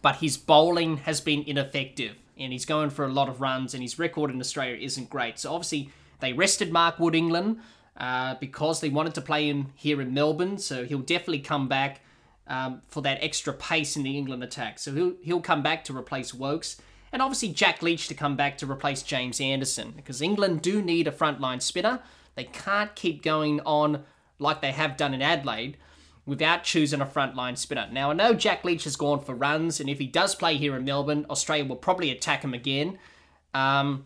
but 0.02 0.18
his 0.18 0.36
bowling 0.36 0.98
has 0.98 1.22
been 1.22 1.44
ineffective. 1.48 2.18
and 2.38 2.52
he's 2.52 2.66
going 2.66 2.89
for 2.89 3.06
a 3.06 3.12
lot 3.12 3.30
of 3.30 3.42
runs, 3.42 3.74
and 3.74 3.82
his 3.82 4.00
record 4.00 4.32
in 4.32 4.39
Australia 4.39 4.76
isn't 4.76 5.10
great. 5.10 5.39
So 5.39 5.54
obviously 5.54 5.92
they 6.20 6.34
rested 6.34 6.72
Mark 6.72 7.00
Wood 7.00 7.16
England 7.16 7.60
uh, 7.97 8.36
because 8.39 8.82
they 8.82 8.89
wanted 8.89 9.13
to 9.15 9.21
play 9.21 9.47
him 9.47 9.67
here 9.75 10.01
in 10.01 10.13
Melbourne. 10.13 10.58
So 10.58 10.86
he'll 10.86 10.99
definitely 10.99 11.39
come 11.39 11.67
back 11.67 12.01
um, 12.47 12.82
for 12.88 13.01
that 13.01 13.19
extra 13.21 13.53
pace 13.53 13.95
in 13.95 14.03
the 14.03 14.17
England 14.17 14.43
attack. 14.43 14.79
So 14.79 14.93
he'll 14.93 15.13
he'll 15.21 15.41
come 15.41 15.63
back 15.63 15.84
to 15.86 15.97
replace 15.97 16.34
Woakes. 16.34 16.77
And 17.12 17.21
obviously 17.21 17.49
Jack 17.49 17.84
Leach 17.84 18.08
to 18.08 18.15
come 18.15 18.36
back 18.36 18.58
to 18.58 18.69
replace 18.69 19.03
James 19.03 19.39
Anderson 19.39 19.93
because 19.95 20.21
England 20.21 20.62
do 20.62 20.82
need 20.82 21.08
a 21.08 21.12
frontline 21.12 21.62
spinner. 21.62 21.99
They 22.36 22.45
can't 22.45 22.95
keep 22.95 23.21
going 23.21 23.62
on 23.62 24.03
like 24.39 24.62
they 24.62 24.71
have 24.71 24.97
done 24.97 25.13
in 25.13 25.21
Adelaide 25.21 25.77
without 26.25 26.63
choosing 26.63 27.01
a 27.01 27.06
frontline 27.06 27.58
spinner. 27.58 27.88
Now, 27.91 28.12
I 28.12 28.13
know 28.13 28.34
Jack 28.34 28.63
Leach 28.63 28.86
has 28.86 28.95
gone 28.95 29.19
for 29.19 29.36
runs, 29.36 29.79
and 29.79 29.89
if 29.89 29.99
he 29.99 30.08
does 30.08 30.36
play 30.36 30.56
here 30.56 30.75
in 30.75 30.86
Melbourne, 30.86 31.25
Australia 31.29 31.65
will 31.65 31.75
probably 31.75 32.10
attack 32.10 32.43
him 32.43 32.53
again. 32.53 32.97
Um, 33.53 34.06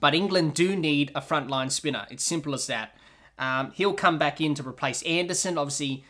but 0.00 0.14
England 0.14 0.54
do 0.54 0.76
need 0.76 1.10
a 1.14 1.20
frontline 1.20 1.70
spinner. 1.70 2.06
It's 2.10 2.24
simple 2.24 2.54
as 2.54 2.66
that. 2.66 2.96
Um, 3.38 3.72
he'll 3.72 3.94
come 3.94 4.18
back 4.18 4.40
in 4.40 4.54
to 4.54 4.66
replace 4.66 5.02
Anderson. 5.02 5.56
Obviously, 5.56 6.04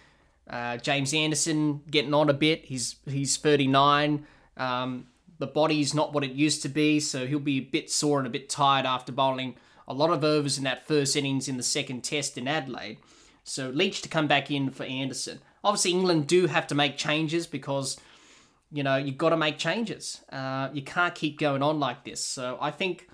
uh, 0.48 0.78
James 0.78 1.14
Anderson 1.14 1.82
getting 1.90 2.12
on 2.12 2.28
a 2.28 2.34
bit. 2.34 2.64
He's 2.64 2.96
he's 3.06 3.36
39. 3.36 4.26
Um, 4.56 5.06
the 5.38 5.46
body's 5.46 5.94
not 5.94 6.12
what 6.12 6.22
it 6.22 6.32
used 6.32 6.62
to 6.62 6.68
be, 6.68 7.00
so 7.00 7.26
he'll 7.26 7.38
be 7.38 7.58
a 7.58 7.60
bit 7.60 7.90
sore 7.90 8.18
and 8.18 8.26
a 8.26 8.30
bit 8.30 8.48
tired 8.50 8.84
after 8.84 9.10
bowling 9.10 9.56
a 9.88 9.94
lot 9.94 10.10
of 10.10 10.22
overs 10.22 10.58
in 10.58 10.64
that 10.64 10.86
first 10.86 11.16
innings 11.16 11.48
in 11.48 11.56
the 11.56 11.62
second 11.62 12.02
test 12.02 12.36
in 12.36 12.46
Adelaide. 12.46 12.98
So 13.42 13.70
Leach 13.70 14.02
to 14.02 14.08
come 14.08 14.28
back 14.28 14.50
in 14.50 14.70
for 14.70 14.84
Anderson. 14.84 15.40
Obviously, 15.64 15.92
England 15.92 16.26
do 16.26 16.46
have 16.46 16.66
to 16.68 16.74
make 16.74 16.96
changes 16.96 17.46
because, 17.46 17.98
you 18.70 18.82
know, 18.82 18.96
you've 18.96 19.18
got 19.18 19.30
to 19.30 19.36
make 19.36 19.58
changes. 19.58 20.20
Uh, 20.30 20.68
you 20.72 20.82
can't 20.82 21.14
keep 21.14 21.38
going 21.38 21.62
on 21.62 21.80
like 21.80 22.04
this. 22.04 22.24
So 22.24 22.58
I 22.60 22.70
think 22.70 23.08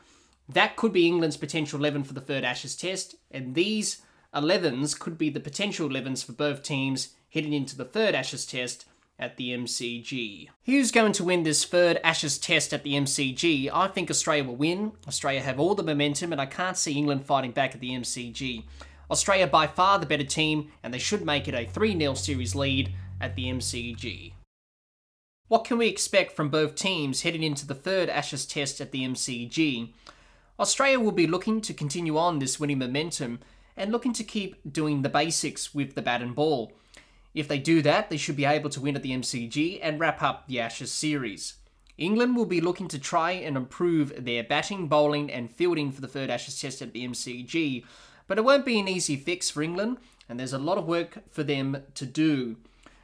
that 0.48 0.76
could 0.76 0.92
be 0.92 1.06
England's 1.06 1.36
potential 1.36 1.78
11 1.78 2.04
for 2.04 2.14
the 2.14 2.20
third 2.20 2.44
Ashes 2.44 2.76
test. 2.76 3.16
And 3.30 3.54
these 3.54 4.02
11s 4.34 4.98
could 4.98 5.18
be 5.18 5.30
the 5.30 5.40
potential 5.40 5.88
11s 5.88 6.24
for 6.24 6.32
both 6.32 6.62
teams 6.62 7.14
heading 7.30 7.52
into 7.52 7.76
the 7.76 7.84
third 7.84 8.14
Ashes 8.14 8.46
test 8.46 8.86
at 9.18 9.36
the 9.36 9.50
MCG. 9.50 10.48
Who's 10.66 10.90
going 10.90 11.12
to 11.12 11.24
win 11.24 11.42
this 11.42 11.64
third 11.64 11.98
Ashes 12.04 12.38
test 12.38 12.72
at 12.72 12.82
the 12.82 12.94
MCG? 12.94 13.70
I 13.72 13.88
think 13.88 14.10
Australia 14.10 14.44
will 14.44 14.56
win. 14.56 14.92
Australia 15.08 15.40
have 15.40 15.58
all 15.58 15.74
the 15.74 15.82
momentum, 15.82 16.32
and 16.32 16.40
I 16.40 16.46
can't 16.46 16.76
see 16.76 16.92
England 16.92 17.24
fighting 17.24 17.52
back 17.52 17.74
at 17.74 17.80
the 17.80 17.90
MCG. 17.90 18.64
Australia 19.10 19.46
by 19.46 19.66
far 19.66 19.98
the 19.98 20.06
better 20.06 20.24
team, 20.24 20.70
and 20.82 20.92
they 20.92 20.98
should 20.98 21.24
make 21.24 21.48
it 21.48 21.54
a 21.54 21.64
3 21.64 21.98
0 21.98 22.14
series 22.14 22.54
lead 22.54 22.92
at 23.20 23.36
the 23.36 23.46
MCG. 23.46 24.32
What 25.48 25.64
can 25.64 25.78
we 25.78 25.86
expect 25.86 26.32
from 26.32 26.50
both 26.50 26.74
teams 26.74 27.22
heading 27.22 27.44
into 27.44 27.66
the 27.66 27.74
third 27.74 28.10
Ashes 28.10 28.44
test 28.44 28.80
at 28.80 28.90
the 28.90 29.04
MCG? 29.04 29.92
Australia 30.58 30.98
will 30.98 31.12
be 31.12 31.26
looking 31.26 31.60
to 31.60 31.74
continue 31.74 32.16
on 32.16 32.38
this 32.38 32.58
winning 32.58 32.78
momentum 32.78 33.40
and 33.76 33.92
looking 33.92 34.14
to 34.14 34.24
keep 34.24 34.56
doing 34.70 35.02
the 35.02 35.08
basics 35.08 35.74
with 35.74 35.94
the 35.94 36.02
bat 36.02 36.22
and 36.22 36.34
ball. 36.34 36.72
If 37.34 37.46
they 37.46 37.58
do 37.58 37.82
that, 37.82 38.08
they 38.08 38.16
should 38.16 38.36
be 38.36 38.46
able 38.46 38.70
to 38.70 38.80
win 38.80 38.96
at 38.96 39.02
the 39.02 39.12
MCG 39.12 39.78
and 39.82 40.00
wrap 40.00 40.22
up 40.22 40.46
the 40.48 40.58
Ashes 40.58 40.90
series. 40.90 41.54
England 41.98 42.36
will 42.36 42.46
be 42.46 42.62
looking 42.62 42.88
to 42.88 42.98
try 42.98 43.32
and 43.32 43.56
improve 43.56 44.24
their 44.24 44.42
batting, 44.42 44.88
bowling, 44.88 45.30
and 45.30 45.50
fielding 45.50 45.92
for 45.92 46.00
the 46.00 46.08
third 46.08 46.30
Ashes 46.30 46.58
test 46.58 46.80
at 46.80 46.94
the 46.94 47.06
MCG, 47.06 47.84
but 48.26 48.38
it 48.38 48.44
won't 48.44 48.64
be 48.64 48.80
an 48.80 48.88
easy 48.88 49.16
fix 49.16 49.50
for 49.50 49.62
England, 49.62 49.98
and 50.28 50.40
there's 50.40 50.54
a 50.54 50.58
lot 50.58 50.78
of 50.78 50.86
work 50.86 51.18
for 51.30 51.42
them 51.42 51.82
to 51.94 52.06
do. 52.06 52.56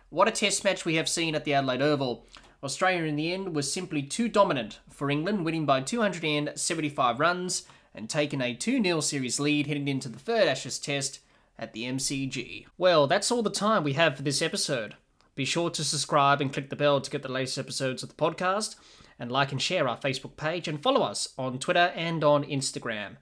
What 0.08 0.28
a 0.28 0.30
test 0.30 0.64
match 0.64 0.84
we 0.84 0.96
have 0.96 1.08
seen 1.08 1.34
at 1.34 1.44
the 1.44 1.54
Adelaide 1.54 1.82
Oval. 1.82 2.26
Australia 2.62 3.05
in 3.05 3.16
the 3.16 3.33
end 3.33 3.55
was 3.55 3.72
simply 3.72 4.03
too 4.03 4.29
dominant 4.29 4.79
for 4.88 5.11
England, 5.11 5.44
winning 5.44 5.66
by 5.66 5.81
275 5.81 7.18
runs 7.18 7.64
and 7.94 8.09
taking 8.09 8.40
a 8.40 8.55
2 8.55 8.83
0 8.83 9.01
series 9.01 9.40
lead 9.40 9.66
heading 9.66 9.88
into 9.88 10.09
the 10.09 10.18
third 10.18 10.46
Ashes 10.48 10.79
test 10.79 11.18
at 11.59 11.72
the 11.72 11.85
MCG. 11.85 12.66
Well, 12.79 13.07
that's 13.07 13.31
all 13.31 13.42
the 13.42 13.51
time 13.51 13.83
we 13.83 13.94
have 13.94 14.16
for 14.16 14.22
this 14.22 14.40
episode. 14.40 14.94
Be 15.35 15.44
sure 15.44 15.70
to 15.70 15.85
subscribe 15.85 16.40
and 16.40 16.53
click 16.53 16.70
the 16.70 16.77
bell 16.77 17.01
to 17.01 17.11
get 17.11 17.22
the 17.22 17.33
latest 17.33 17.59
episodes 17.59 18.03
of 18.03 18.11
the 18.11 18.14
podcast, 18.14 18.77
and 19.18 19.33
like 19.33 19.51
and 19.51 19.61
share 19.61 19.88
our 19.88 19.98
Facebook 19.98 20.37
page 20.37 20.68
and 20.68 20.81
follow 20.81 21.03
us 21.03 21.31
on 21.38 21.59
Twitter 21.59 21.92
and 21.96 22.22
on 22.22 22.44
Instagram. 22.44 23.16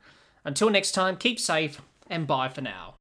Until 0.44 0.70
next 0.70 0.92
time, 0.92 1.16
keep 1.16 1.38
safe 1.38 1.81
and 2.09 2.26
bye 2.26 2.48
for 2.48 2.61
now. 2.61 2.88